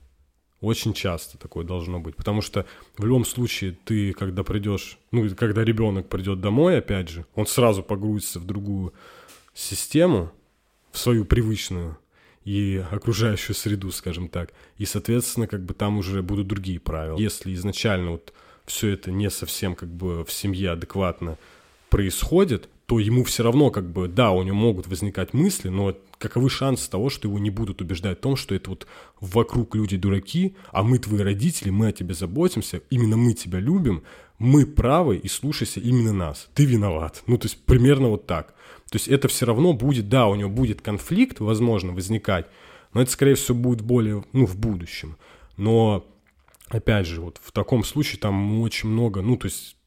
Очень 0.61 0.93
часто 0.93 1.39
такое 1.39 1.65
должно 1.65 1.99
быть. 1.99 2.15
Потому 2.15 2.43
что 2.43 2.67
в 2.97 3.05
любом 3.05 3.25
случае 3.25 3.77
ты, 3.85 4.13
когда 4.13 4.45
придешь, 4.45 4.99
ну, 5.11 5.29
когда 5.35 5.65
ребенок 5.65 6.09
придет 6.09 6.41
домой, 6.41 6.79
опять 6.79 7.09
же, 7.09 7.25
он 7.35 7.47
сразу 7.47 7.83
погрузится 7.83 8.39
в 8.39 8.45
другую 8.45 8.93
систему, 9.55 10.31
в 10.93 10.99
свою 10.99 11.25
привычную 11.25 11.97
и 12.45 12.85
окружающую 12.91 13.55
среду, 13.55 13.91
скажем 13.93 14.29
так. 14.29 14.53
И, 14.79 14.85
соответственно, 14.85 15.47
как 15.47 15.65
бы 15.65 15.75
там 15.75 15.99
уже 15.99 16.23
будут 16.23 16.49
другие 16.49 16.81
правила. 16.81 17.19
Если 17.19 17.55
изначально 17.55 18.13
вот 18.13 18.33
все 18.67 18.89
это 18.89 19.11
не 19.11 19.31
совсем 19.31 19.75
как 19.75 19.89
бы 19.89 20.25
в 20.25 20.33
семье 20.33 20.71
адекватно 20.71 21.39
происходит, 21.89 22.69
то 22.93 22.99
ему 22.99 23.25
все 23.25 23.43
равно 23.43 23.71
как 23.71 23.91
бы, 23.91 24.07
да, 24.07 24.33
у 24.33 24.43
него 24.43 24.55
могут 24.55 24.87
возникать 24.87 25.33
мысли, 25.33 25.71
но 25.71 25.97
каковы 26.19 26.51
шансы 26.51 26.91
того, 26.91 27.09
что 27.09 27.27
его 27.27 27.39
не 27.39 27.49
будут 27.49 27.81
убеждать 27.81 28.19
в 28.19 28.21
том, 28.21 28.37
что 28.37 28.55
это 28.55 28.69
вот 28.69 28.87
вокруг 29.19 29.75
люди 29.75 29.97
дураки, 29.97 30.57
а 30.73 30.83
мы 30.83 30.99
твои 30.99 31.21
родители, 31.21 31.71
мы 31.71 31.89
о 31.89 31.93
тебе 31.93 32.13
заботимся, 32.13 32.83
именно 32.91 33.17
мы 33.17 33.33
тебя 33.33 33.61
любим, 33.61 34.03
мы 34.39 34.67
правы 34.67 35.17
и 35.17 35.27
слушайся 35.27 35.81
именно 35.81 36.13
нас, 36.13 36.51
ты 36.53 36.67
виноват. 36.67 37.23
Ну, 37.27 37.39
то 37.39 37.47
есть 37.47 37.65
примерно 37.65 38.09
вот 38.09 38.27
так. 38.27 38.49
То 38.91 38.97
есть 38.97 39.09
это 39.09 39.27
все 39.29 39.47
равно 39.47 39.73
будет, 39.73 40.11
да, 40.11 40.27
у 40.27 40.35
него 40.35 40.51
будет 40.51 40.83
конфликт, 40.83 41.41
возможно, 41.41 41.93
возникать, 41.93 42.45
но 42.93 43.01
это, 43.01 43.11
скорее 43.11 43.37
всего, 43.37 43.57
будет 43.57 43.81
более, 43.81 44.23
ну, 44.35 44.45
в 44.45 44.59
будущем. 44.59 45.17
Но, 45.57 46.05
опять 46.69 47.07
же, 47.07 47.23
вот 47.23 47.41
в 47.43 47.53
таком 47.53 47.85
случае 47.85 48.21
там 48.21 48.61
очень 48.61 48.91
много, 48.91 49.23
ну, 49.23 49.39
то 49.39 49.47
есть 49.47 49.79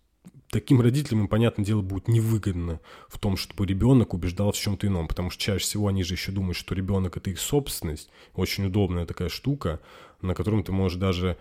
таким 0.55 0.79
родителям, 0.79 1.27
понятное 1.27 1.65
дело, 1.65 1.81
будет 1.81 2.07
невыгодно 2.07 2.79
в 3.09 3.19
том, 3.19 3.35
чтобы 3.35 3.65
ребенок 3.65 4.13
убеждал 4.13 4.53
в 4.53 4.55
чем-то 4.55 4.87
ином, 4.87 5.05
потому 5.09 5.29
что 5.29 5.41
чаще 5.41 5.65
всего 5.65 5.89
они 5.89 6.01
же 6.03 6.13
еще 6.13 6.31
думают, 6.31 6.55
что 6.55 6.73
ребенок 6.73 7.17
это 7.17 7.29
их 7.29 7.41
собственность, 7.41 8.09
очень 8.35 8.65
удобная 8.65 9.05
такая 9.05 9.27
штука, 9.27 9.81
на 10.21 10.33
котором 10.33 10.63
ты 10.63 10.71
можешь 10.71 10.97
даже, 10.97 11.35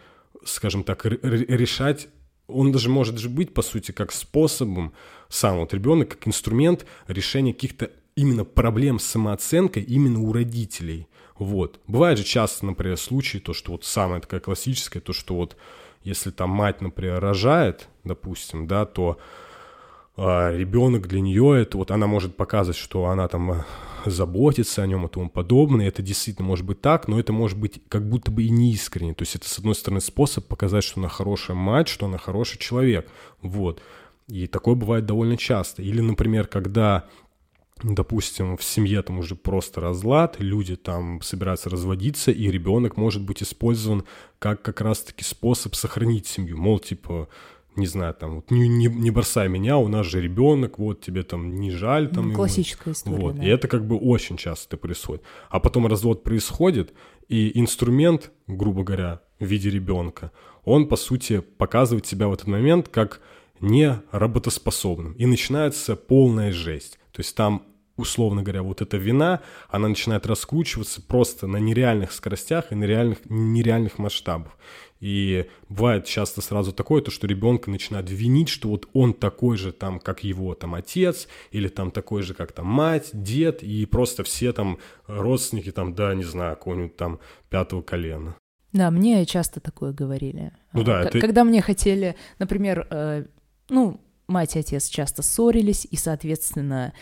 скажем 0.45 0.83
так, 0.83 1.05
решать 1.05 2.09
он 2.49 2.73
даже 2.73 2.91
может 2.91 3.19
же 3.19 3.29
быть, 3.29 3.55
по 3.55 3.63
сути, 3.63 3.93
как 3.93 4.11
способом, 4.11 4.93
сам 5.29 5.59
вот 5.61 5.73
ребенок, 5.73 6.09
как 6.09 6.27
инструмент 6.27 6.85
решения 7.07 7.55
каких-то 7.55 7.93
именно 8.17 8.45
проблем 8.45 8.99
с 8.99 9.05
самооценкой 9.05 9.85
именно 9.85 10.21
у 10.21 10.33
родителей. 10.33 11.07
Вот. 11.39 11.81
Бывает 11.87 12.19
же 12.19 12.25
часто, 12.25 12.67
например, 12.67 12.97
случаи, 12.97 13.39
то, 13.39 13.55
что 13.55 13.73
вот 13.73 13.85
самое 13.85 14.21
такая 14.21 14.41
классическое, 14.41 15.01
то, 15.01 15.13
что 15.13 15.37
вот 15.37 15.57
если 16.05 16.31
там 16.31 16.51
мать, 16.51 16.81
например, 16.81 17.21
рожает, 17.21 17.89
допустим, 18.05 18.67
да, 18.67 18.85
то 18.85 19.19
а, 20.17 20.53
ребенок 20.53 21.09
для 21.09 21.21
нее 21.21 21.63
это 21.63 21.79
вот 21.79 21.91
она 21.91 22.07
может 22.07 22.37
показывать, 22.37 22.77
что 22.77 23.07
она 23.07 23.27
там 23.27 23.51
а, 23.51 23.67
заботится 24.05 24.83
о 24.83 24.87
нем 24.87 25.07
и 25.07 25.09
тому 25.09 25.29
подобное. 25.29 25.89
Это 25.89 26.03
действительно 26.03 26.47
может 26.47 26.65
быть 26.65 26.81
так, 26.81 27.09
но 27.09 27.19
это 27.19 27.33
может 27.33 27.59
быть 27.59 27.81
как 27.89 28.09
будто 28.09 28.31
бы 28.31 28.45
и 28.45 28.51
неискренне. 28.51 29.15
То 29.15 29.23
есть 29.23 29.35
это, 29.35 29.49
с 29.49 29.59
одной 29.59 29.75
стороны, 29.75 30.01
способ 30.01 30.47
показать, 30.47 30.85
что 30.85 31.01
она 31.01 31.09
хорошая 31.09 31.57
мать, 31.57 31.89
что 31.89 32.07
она 32.07 32.19
хороший 32.19 32.59
человек. 32.59 33.09
Вот. 33.43 33.83
И 34.29 34.47
такое 34.47 34.75
бывает 34.75 35.05
довольно 35.07 35.37
часто. 35.37 35.83
Или, 35.83 36.01
например, 36.01 36.47
когда 36.47 37.07
допустим, 37.85 38.57
в 38.57 38.65
семье 38.65 39.03
там 39.03 39.19
уже 39.19 39.35
просто 39.35 39.81
разлад, 39.81 40.37
люди 40.39 40.77
там 40.77 41.21
собираются 41.21 41.69
разводиться, 41.69 42.31
и 42.31 42.51
ребенок 42.51 42.97
может 42.97 43.23
быть 43.23 43.43
использован 43.43 44.05
как 44.39 44.63
как 44.63 44.81
раз-таки 44.81 45.23
способ 45.25 45.75
сохранить 45.75 46.27
семью. 46.27 46.57
Мол, 46.57 46.79
типа, 46.79 47.29
не 47.77 47.87
знаю, 47.87 48.15
там, 48.15 48.37
вот, 48.37 48.51
не, 48.51 48.69
не, 48.69 48.87
не 48.87 49.11
бросай 49.11 49.49
меня, 49.49 49.77
у 49.77 49.89
нас 49.89 50.07
же 50.07 50.21
ребенок, 50.21 50.79
вот 50.79 51.03
тебе 51.03 51.23
там 51.25 51.57
не 51.57 51.71
жаль. 51.71 52.09
Там, 52.09 52.33
классическая 52.33 52.93
история. 52.93 53.17
Вот, 53.19 53.37
да. 53.37 53.45
и 53.45 53.49
это 53.49 53.69
как 53.69 53.87
бы 53.87 53.97
очень 53.99 54.37
часто 54.37 54.77
происходит. 54.77 55.23
А 55.51 55.61
потом 55.61 55.87
развод 55.87 56.23
происходит, 56.23 56.95
и 57.29 57.59
инструмент, 57.59 58.31
грубо 58.47 58.83
говоря, 58.83 59.21
в 59.39 59.45
виде 59.45 59.69
ребенка, 59.69 60.31
он, 60.65 60.89
по 60.89 60.97
сути, 60.97 61.41
показывает 61.41 62.07
себя 62.07 62.29
в 62.29 62.33
этот 62.33 62.47
момент 62.47 62.89
как 62.89 63.21
не 63.61 64.01
работоспособным. 64.11 65.13
И 65.15 65.27
начинается 65.27 65.97
полная 65.97 66.53
жесть. 66.53 66.99
То 67.13 67.21
есть 67.21 67.35
там 67.37 67.67
условно 67.97 68.43
говоря, 68.43 68.63
вот 68.63 68.83
эта 68.83 68.97
вина, 68.97 69.41
она 69.69 69.89
начинает 69.89 70.27
раскручиваться 70.27 71.01
просто 71.03 71.47
на 71.47 71.59
нереальных 71.59 72.13
скоростях 72.13 72.73
и 72.73 72.75
на 72.75 72.85
нереальных, 72.85 73.19
нереальных 73.29 73.99
масштабах. 73.99 74.57
И 75.01 75.51
бывает 75.69 76.07
часто 76.07 76.41
сразу 76.41 76.73
такое, 76.73 77.03
то, 77.03 77.11
что 77.11 77.27
ребенка 77.27 77.71
начинает 77.71 78.11
винить, 78.11 78.49
что 78.49 78.69
вот 78.71 78.89
он 78.95 79.13
такой 79.13 79.57
же 79.57 79.73
там, 79.73 80.01
как 80.01 80.25
его 80.25 80.55
там 80.55 80.75
отец, 80.75 81.29
или 81.51 81.69
там 81.69 81.91
такой 81.91 82.23
же, 82.23 82.33
как 82.33 82.53
там 82.53 82.67
мать, 82.67 83.11
дед, 83.13 83.63
и 83.63 83.85
просто 83.87 84.25
все 84.25 84.53
там 84.53 84.79
родственники 85.07 85.73
там, 85.73 85.95
да, 85.95 86.15
не 86.15 86.25
знаю, 86.25 86.57
какого-нибудь 86.57 86.97
там 86.97 87.21
пятого 87.51 87.83
колена. 87.83 88.37
Да, 88.73 88.91
мне 88.91 89.25
часто 89.27 89.61
такое 89.61 89.93
говорили. 89.93 90.53
Ну 90.73 90.83
да, 90.83 91.03
К- 91.03 91.07
это... 91.07 91.21
Когда 91.21 91.45
мне 91.45 91.61
хотели, 91.61 92.17
например, 92.39 92.89
э, 92.91 93.27
ну, 93.69 94.01
мать 94.27 94.57
и 94.57 94.61
отец 94.61 94.89
часто 94.89 95.23
ссорились, 95.23 95.87
и, 95.91 95.97
соответственно, 95.97 96.93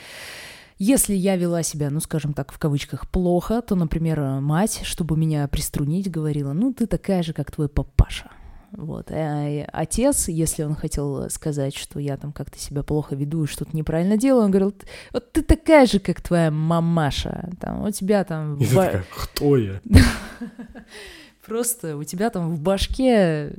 если 0.83 1.15
я 1.15 1.37
вела 1.37 1.63
себя, 1.63 1.91
ну, 1.91 2.01
скажем 2.01 2.33
так, 2.33 2.53
в 2.53 2.59
кавычках, 2.59 3.09
плохо, 3.09 3.63
то, 3.63 3.77
например, 3.77 4.21
мать, 4.41 4.81
чтобы 4.83 5.17
меня 5.17 5.47
приструнить, 5.47 6.11
говорила, 6.11 6.53
ну, 6.53 6.73
ты 6.73 6.87
такая 6.87 7.23
же, 7.23 7.33
как 7.33 7.53
твой 7.53 7.69
папаша. 7.69 8.31
Вот. 8.73 9.11
А 9.11 9.65
отец, 9.73 10.29
если 10.29 10.65
он 10.65 10.75
хотел 10.75 11.29
сказать, 11.31 11.77
что 11.77 12.01
я 12.01 12.17
там 12.17 12.33
как-то 12.33 12.59
себя 12.59 12.83
плохо 12.83 13.15
веду 13.15 13.45
и 13.45 13.47
что-то 13.47 13.77
неправильно 13.77 14.17
делаю, 14.17 14.47
он 14.47 14.51
говорил, 14.51 14.75
вот 15.13 15.31
ты 15.33 15.43
такая 15.43 15.87
же, 15.87 16.01
как 16.01 16.21
твоя 16.21 16.51
мамаша. 16.51 17.51
Там, 17.61 17.83
у 17.85 17.91
тебя 17.91 18.25
там... 18.25 18.57
И 18.57 18.65
ты 18.65 18.75
такая, 18.75 19.05
кто 19.15 19.57
я? 19.57 19.81
Просто 21.47 21.97
у 21.97 22.05
тебя 22.05 22.31
там 22.31 22.55
в 22.55 22.61
башке 22.61 23.53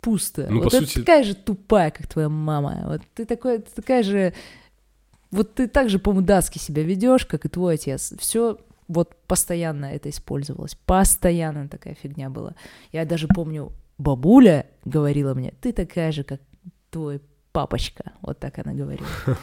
пусто. 0.00 0.46
Ну, 0.50 0.62
вот 0.62 0.72
по 0.72 0.76
это 0.76 0.86
сути- 0.86 1.00
такая 1.00 1.22
же 1.22 1.34
тупая, 1.34 1.90
как 1.90 2.06
твоя 2.08 2.28
мама. 2.28 2.82
Вот 2.86 3.02
ты 3.14 3.24
такой, 3.26 3.58
ты 3.58 3.70
такая 3.74 4.02
же... 4.02 4.32
Вот 5.30 5.54
ты 5.54 5.68
так 5.68 5.88
же 5.90 5.98
по-мудацки 5.98 6.58
себя 6.58 6.82
ведешь, 6.82 7.24
как 7.24 7.44
и 7.44 7.48
твой 7.48 7.74
отец. 7.74 8.12
Все 8.18 8.58
вот 8.88 9.14
постоянно 9.26 9.86
это 9.86 10.10
использовалось. 10.10 10.74
Постоянно 10.86 11.68
такая 11.68 11.94
фигня 11.94 12.28
была. 12.28 12.54
Я 12.92 13.04
даже 13.04 13.28
помню, 13.28 13.72
бабуля 13.98 14.66
говорила 14.84 15.34
мне, 15.34 15.54
ты 15.60 15.72
такая 15.72 16.10
же, 16.10 16.24
как 16.24 16.40
твой 16.90 17.20
папочка. 17.52 18.12
Вот 18.22 18.40
так 18.40 18.58
она 18.58 18.74
говорила. 18.74 19.06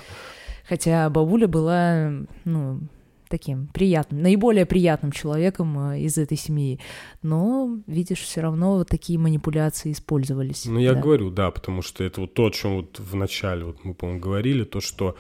Хотя 0.67 1.10
бабуля 1.10 1.47
была, 1.47 2.12
ну, 2.43 2.82
таким 3.30 3.67
приятным, 3.67 4.21
наиболее 4.21 4.65
приятным 4.65 5.12
человеком 5.12 5.91
э, 5.91 6.02
из 6.02 6.17
этой 6.17 6.38
семьи. 6.38 6.80
Но, 7.21 7.80
видишь, 7.88 8.19
все 8.19 8.41
равно 8.41 8.78
вот 8.78 8.89
такие 8.89 9.19
манипуляции 9.19 9.91
использовались. 9.91 10.65
Ну, 10.65 10.80
я 10.80 10.93
да. 10.93 11.02
говорю, 11.02 11.30
да, 11.30 11.52
потому 11.52 11.82
что 11.82 12.04
это 12.04 12.21
вот 12.21 12.34
то, 12.34 12.47
о 12.47 12.52
чем 12.52 12.78
вот 12.78 13.00
в 13.00 13.15
начале 13.15 13.65
вот 13.65 13.84
мы, 13.84 13.93
по-моему, 13.93 14.21
говорили, 14.21 14.63
то, 14.63 14.82
что 14.82 15.15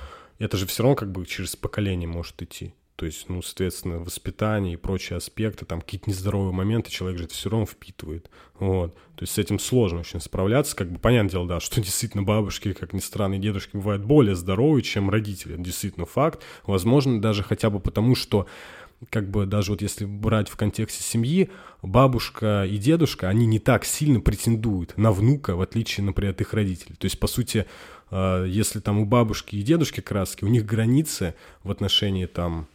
это 0.45 0.57
же 0.57 0.65
все 0.65 0.83
равно 0.83 0.95
как 0.95 1.11
бы 1.11 1.25
через 1.25 1.55
поколение 1.55 2.07
может 2.07 2.41
идти. 2.41 2.73
То 2.97 3.05
есть, 3.05 3.29
ну, 3.29 3.43
соответственно, 3.43 3.99
воспитание 3.99 4.73
и 4.73 4.77
прочие 4.77 5.17
аспекты, 5.17 5.65
там 5.65 5.81
какие-то 5.81 6.09
нездоровые 6.09 6.51
моменты 6.51 6.89
человек 6.89 7.19
же 7.19 7.25
это 7.25 7.35
все 7.35 7.47
равно 7.47 7.67
впитывает. 7.67 8.31
Вот. 8.57 8.95
То 8.95 9.21
есть 9.21 9.33
с 9.33 9.37
этим 9.37 9.59
сложно 9.59 9.99
очень 9.99 10.19
справляться. 10.19 10.75
Как 10.75 10.91
бы 10.91 10.97
понятное 10.97 11.29
дело, 11.29 11.47
да, 11.47 11.59
что 11.61 11.79
действительно 11.79 12.23
бабушки, 12.23 12.73
как 12.73 12.93
ни 12.93 12.99
странно, 12.99 13.35
и 13.35 13.39
дедушки 13.39 13.75
бывают 13.75 14.03
более 14.03 14.35
здоровые, 14.35 14.81
чем 14.81 15.11
родители. 15.11 15.53
Это 15.53 15.61
действительно 15.61 16.07
факт. 16.07 16.41
Возможно, 16.65 17.21
даже 17.21 17.43
хотя 17.43 17.69
бы 17.69 17.79
потому, 17.79 18.15
что 18.15 18.47
как 19.11 19.29
бы 19.29 19.45
даже 19.45 19.71
вот 19.71 19.83
если 19.83 20.05
брать 20.05 20.49
в 20.49 20.55
контексте 20.55 21.03
семьи, 21.03 21.51
бабушка 21.83 22.65
и 22.65 22.77
дедушка, 22.77 23.29
они 23.29 23.45
не 23.45 23.59
так 23.59 23.85
сильно 23.85 24.21
претендуют 24.21 24.97
на 24.97 25.11
внука, 25.11 25.55
в 25.55 25.61
отличие, 25.61 26.03
например, 26.03 26.33
от 26.33 26.41
их 26.41 26.51
родителей. 26.53 26.95
То 26.95 27.05
есть, 27.05 27.19
по 27.19 27.27
сути, 27.27 27.67
если 28.11 28.79
там 28.79 28.99
у 28.99 29.05
бабушки 29.05 29.55
и 29.55 29.63
дедушки 29.63 30.01
краски, 30.01 30.45
у 30.45 30.47
них 30.47 30.65
границы 30.65 31.35
в 31.63 31.71
отношении 31.71 32.25
там 32.25 32.67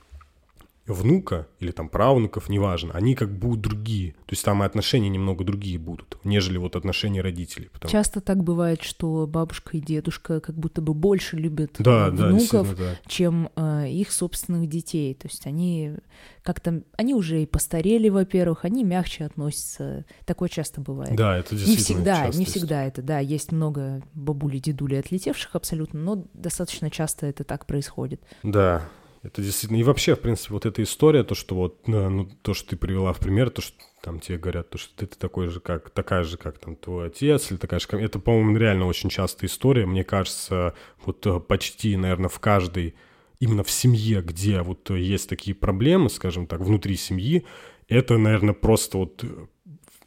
внука 0.86 1.46
или 1.60 1.70
там 1.70 1.88
правнуков, 1.88 2.48
неважно, 2.48 2.92
они 2.94 3.14
как 3.14 3.36
будут 3.38 3.60
другие. 3.60 4.12
То 4.12 4.32
есть 4.32 4.44
там 4.44 4.62
и 4.62 4.66
отношения 4.66 5.08
немного 5.08 5.44
другие 5.44 5.78
будут, 5.78 6.18
нежели 6.24 6.58
вот 6.58 6.74
отношения 6.76 7.20
родителей. 7.20 7.68
Потому- 7.72 7.90
Часто 7.92 8.20
так 8.20 8.42
бывает, 8.42 8.82
что 8.82 9.26
бабушка 9.26 9.76
и 9.76 9.80
дедушка 9.80 10.40
как 10.40 10.56
будто 10.56 10.80
бы 10.82 10.92
больше 10.94 11.36
любят 11.36 11.76
Да, 11.78 12.08
э, 12.08 12.10
да, 12.10 12.26
внуков, 12.28 12.76
да. 12.76 12.96
чем 13.06 13.50
э, 13.54 13.88
их 13.90 14.10
собственных 14.10 14.68
детей. 14.68 15.14
То 15.14 15.28
есть 15.28 15.46
они 15.46 15.94
как-то, 16.42 16.82
они 16.96 17.14
уже 17.14 17.42
и 17.42 17.46
постарели, 17.46 18.08
во-первых, 18.08 18.64
они 18.64 18.82
мягче 18.82 19.24
относятся. 19.26 20.04
Такое 20.26 20.48
часто 20.48 20.80
бывает. 20.80 21.14
Да, 21.14 21.36
это 21.36 21.54
Не 21.54 21.60
действительно 21.60 21.98
всегда, 22.00 22.16
частая 22.26 22.38
не 22.40 22.44
всегда 22.44 22.84
это, 22.84 23.02
да, 23.02 23.18
есть 23.20 23.52
много 23.52 24.02
бабулей, 24.14 24.58
дедулей 24.58 24.98
отлетевших 24.98 25.54
абсолютно, 25.54 26.00
но 26.00 26.24
достаточно 26.34 26.90
часто 26.90 27.26
это 27.26 27.44
так 27.44 27.66
происходит. 27.66 28.20
Да. 28.42 28.82
Это 29.22 29.40
действительно... 29.40 29.78
И 29.78 29.82
вообще, 29.82 30.16
в 30.16 30.20
принципе, 30.20 30.54
вот 30.54 30.66
эта 30.66 30.82
история, 30.82 31.22
то, 31.22 31.34
что 31.34 31.54
вот, 31.54 31.86
ну, 31.86 32.28
то, 32.42 32.54
что 32.54 32.70
ты 32.70 32.76
привела 32.76 33.12
в 33.12 33.20
пример, 33.20 33.50
то, 33.50 33.62
что 33.62 33.76
там 34.02 34.18
тебе 34.18 34.36
говорят, 34.38 34.70
то, 34.70 34.78
что 34.78 34.96
ты, 34.96 35.06
ты 35.06 35.16
такой 35.16 35.46
же, 35.46 35.60
как, 35.60 35.90
такая 35.90 36.24
же, 36.24 36.36
как 36.36 36.58
там 36.58 36.74
твой 36.74 37.06
отец, 37.06 37.50
или 37.50 37.58
такая 37.58 37.78
же, 37.78 37.86
как... 37.86 38.00
Это, 38.00 38.18
по-моему, 38.18 38.56
реально 38.56 38.86
очень 38.86 39.10
частая 39.10 39.48
история. 39.48 39.86
Мне 39.86 40.02
кажется, 40.02 40.74
вот 41.04 41.24
э, 41.26 41.38
почти, 41.38 41.96
наверное, 41.96 42.28
в 42.28 42.40
каждой, 42.40 42.96
именно 43.38 43.62
в 43.62 43.70
семье, 43.70 44.22
где 44.22 44.62
вот 44.62 44.90
есть 44.90 45.28
такие 45.28 45.54
проблемы, 45.54 46.10
скажем 46.10 46.48
так, 46.48 46.60
внутри 46.60 46.96
семьи, 46.96 47.46
это, 47.88 48.18
наверное, 48.18 48.54
просто 48.54 48.98
вот 48.98 49.24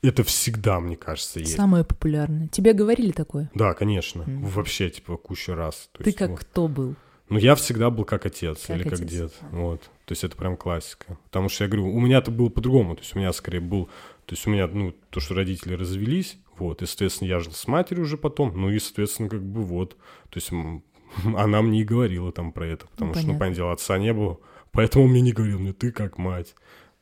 это 0.01 0.23
всегда, 0.23 0.79
мне 0.79 0.95
кажется, 0.95 1.39
есть. 1.39 1.55
Самое 1.55 1.83
популярное. 1.83 2.47
Тебе 2.49 2.73
говорили 2.73 3.11
такое? 3.11 3.49
Да, 3.53 3.73
конечно. 3.73 4.23
Mm-hmm. 4.23 4.45
Вообще, 4.49 4.89
типа, 4.89 5.17
кучу 5.17 5.53
раз. 5.53 5.89
То 5.93 6.03
Ты 6.03 6.09
есть, 6.09 6.17
как 6.17 6.31
вот. 6.31 6.39
кто 6.39 6.67
был? 6.67 6.95
Ну, 7.29 7.39
я 7.39 7.55
всегда 7.55 7.89
был 7.89 8.05
как 8.05 8.25
отец 8.25 8.65
как 8.67 8.77
или 8.77 8.87
отец. 8.87 8.99
как 8.99 9.07
дед. 9.07 9.33
А. 9.41 9.55
Вот. 9.55 9.81
То 10.05 10.11
есть 10.11 10.23
это 10.23 10.35
прям 10.35 10.57
классика. 10.57 11.17
Потому 11.25 11.49
что 11.49 11.63
я 11.63 11.69
говорю, 11.69 11.93
у 11.93 11.99
меня 11.99 12.19
это 12.19 12.31
было 12.31 12.49
по-другому. 12.49 12.95
То 12.95 13.01
есть 13.01 13.15
у 13.15 13.19
меня 13.19 13.33
скорее 13.33 13.61
был... 13.61 13.85
То 14.25 14.33
есть 14.33 14.45
у 14.47 14.49
меня, 14.49 14.67
ну, 14.67 14.93
то, 15.09 15.19
что 15.19 15.35
родители 15.35 15.73
развелись, 15.73 16.37
вот, 16.57 16.81
и, 16.81 16.85
соответственно, 16.85 17.27
я 17.27 17.39
жил 17.39 17.53
с 17.53 17.67
матерью 17.67 18.03
уже 18.03 18.17
потом, 18.17 18.59
ну 18.59 18.69
и, 18.69 18.79
соответственно, 18.79 19.29
как 19.29 19.43
бы 19.43 19.61
вот. 19.61 19.97
То 20.29 20.39
есть 20.39 20.49
она 21.35 21.61
мне 21.61 21.81
и 21.81 21.83
говорила 21.83 22.31
там 22.31 22.51
про 22.51 22.67
это, 22.67 22.87
потому 22.87 23.13
ну, 23.13 23.19
что, 23.19 23.27
ну, 23.27 23.33
понятное 23.33 23.55
дело, 23.55 23.71
отца 23.71 23.97
не 23.97 24.13
было, 24.13 24.39
поэтому 24.71 25.05
он 25.05 25.11
мне 25.11 25.21
не 25.21 25.31
говорил, 25.31 25.59
мне 25.59 25.73
ты 25.73 25.91
как 25.91 26.17
мать. 26.17 26.55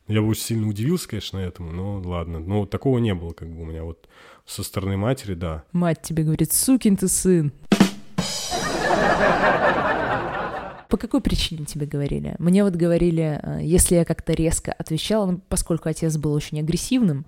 Я 0.08 0.22
бы 0.22 0.28
очень 0.28 0.42
сильно 0.42 0.68
удивился, 0.68 1.08
конечно, 1.08 1.38
этому, 1.38 1.72
но 1.72 2.02
ладно. 2.02 2.40
Но 2.40 2.66
такого 2.66 3.00
не 3.00 3.14
было, 3.14 3.32
как 3.32 3.50
бы 3.50 3.62
у 3.62 3.66
меня 3.66 3.84
вот 3.84 4.10
со 4.46 4.64
стороны 4.64 4.98
матери, 4.98 5.34
да. 5.34 5.64
Мать 5.72 6.02
тебе 6.02 6.24
говорит, 6.24 6.52
сукин 6.52 6.98
ты 6.98 7.08
сын. 7.08 7.54
По 10.94 10.98
какой 10.98 11.22
причине 11.22 11.66
тебе 11.66 11.88
говорили? 11.88 12.36
Мне 12.38 12.64
вот 12.64 12.76
говорили, 12.76 13.40
э, 13.42 13.62
если 13.64 13.96
я 13.96 14.06
как-то 14.06 14.34
резко 14.34 14.72
отвечала, 14.72 15.26
ну, 15.26 15.42
поскольку 15.50 15.90
отец 15.90 16.18
был 16.18 16.34
очень 16.34 16.60
агрессивным, 16.60 17.26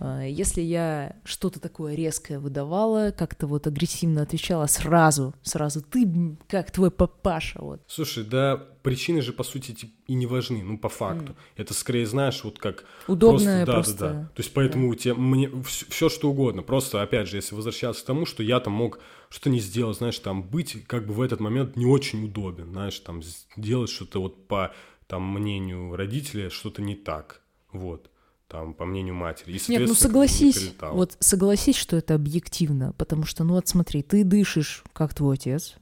если 0.00 0.60
я 0.60 1.16
что-то 1.24 1.60
такое 1.60 1.94
резкое 1.94 2.38
выдавала, 2.38 3.12
как-то 3.16 3.46
вот 3.46 3.66
агрессивно 3.66 4.22
отвечала 4.22 4.66
сразу, 4.66 5.34
сразу, 5.42 5.82
ты 5.82 6.36
как 6.48 6.70
твой 6.70 6.90
папаша, 6.90 7.60
вот. 7.60 7.80
Слушай, 7.86 8.24
да, 8.24 8.56
причины 8.82 9.22
же, 9.22 9.32
по 9.32 9.42
сути, 9.42 9.74
и 10.06 10.14
не 10.14 10.26
важны, 10.26 10.62
ну, 10.62 10.78
по 10.78 10.88
факту. 10.88 11.32
Mm. 11.32 11.36
Это 11.56 11.74
скорее, 11.74 12.06
знаешь, 12.06 12.44
вот 12.44 12.58
как... 12.58 12.84
Удобное 13.08 13.64
просто. 13.64 13.66
Да, 13.66 13.72
просто. 13.72 13.98
да, 13.98 14.12
да. 14.12 14.30
То 14.34 14.42
есть 14.42 14.52
поэтому 14.52 14.90
да. 14.92 14.98
тебе, 14.98 15.14
мне 15.14 15.50
все, 15.64 15.86
все 15.88 16.08
что 16.08 16.30
угодно. 16.30 16.62
Просто, 16.62 17.02
опять 17.02 17.28
же, 17.28 17.36
если 17.36 17.54
возвращаться 17.54 18.02
к 18.02 18.06
тому, 18.06 18.26
что 18.26 18.42
я 18.42 18.60
там 18.60 18.74
мог 18.74 19.00
что-то 19.28 19.50
не 19.50 19.60
сделать, 19.60 19.96
знаешь, 19.96 20.18
там 20.18 20.42
быть 20.42 20.86
как 20.86 21.06
бы 21.06 21.14
в 21.14 21.20
этот 21.20 21.40
момент 21.40 21.76
не 21.76 21.86
очень 21.86 22.24
удобен, 22.24 22.72
знаешь, 22.72 22.98
там 23.00 23.22
делать 23.56 23.90
что-то 23.90 24.20
вот 24.20 24.46
по 24.46 24.74
там 25.06 25.22
мнению 25.22 25.96
родителей 25.96 26.50
что-то 26.50 26.82
не 26.82 26.94
так, 26.96 27.40
вот 27.72 28.10
там, 28.56 28.72
по 28.72 28.86
мнению 28.86 29.14
матери. 29.14 29.52
И, 29.52 29.70
Нет, 29.70 29.86
ну 29.86 29.94
согласись, 29.94 30.72
вот 30.80 31.16
согласись, 31.20 31.76
что 31.76 31.94
это 31.94 32.14
объективно, 32.14 32.94
потому 32.96 33.26
что, 33.26 33.44
ну 33.44 33.52
вот 33.52 33.68
смотри, 33.68 34.02
ты 34.02 34.24
дышишь, 34.24 34.82
как 34.94 35.12
твой 35.12 35.34
отец, 35.34 35.76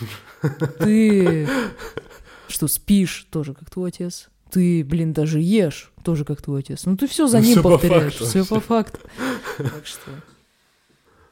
ты 0.80 1.48
что 2.48 2.66
спишь 2.66 3.28
тоже, 3.30 3.54
как 3.54 3.70
твой 3.70 3.90
отец, 3.90 4.28
ты, 4.50 4.82
блин, 4.82 5.12
даже 5.12 5.40
ешь 5.40 5.92
тоже, 6.02 6.24
как 6.24 6.42
твой 6.42 6.60
отец. 6.60 6.84
Ну 6.84 6.96
ты 6.96 7.06
все 7.06 7.28
за 7.28 7.38
ним 7.38 7.62
повторяешь, 7.62 8.14
все 8.14 8.44
по 8.44 8.58
факту. 8.58 8.98
Так 9.58 9.82
что... 9.86 10.10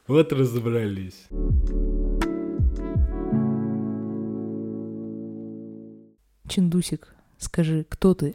Вот 0.07 0.31
разобрались. 0.31 1.25
Чиндусик, 6.47 7.13
скажи, 7.37 7.85
кто 7.89 8.13
ты? 8.13 8.33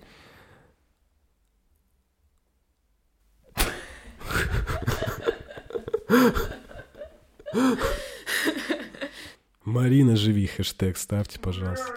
Марина, 9.64 10.16
живи, 10.16 10.46
хэштег 10.46 10.96
ставьте, 10.98 11.38
пожалуйста. 11.40 11.92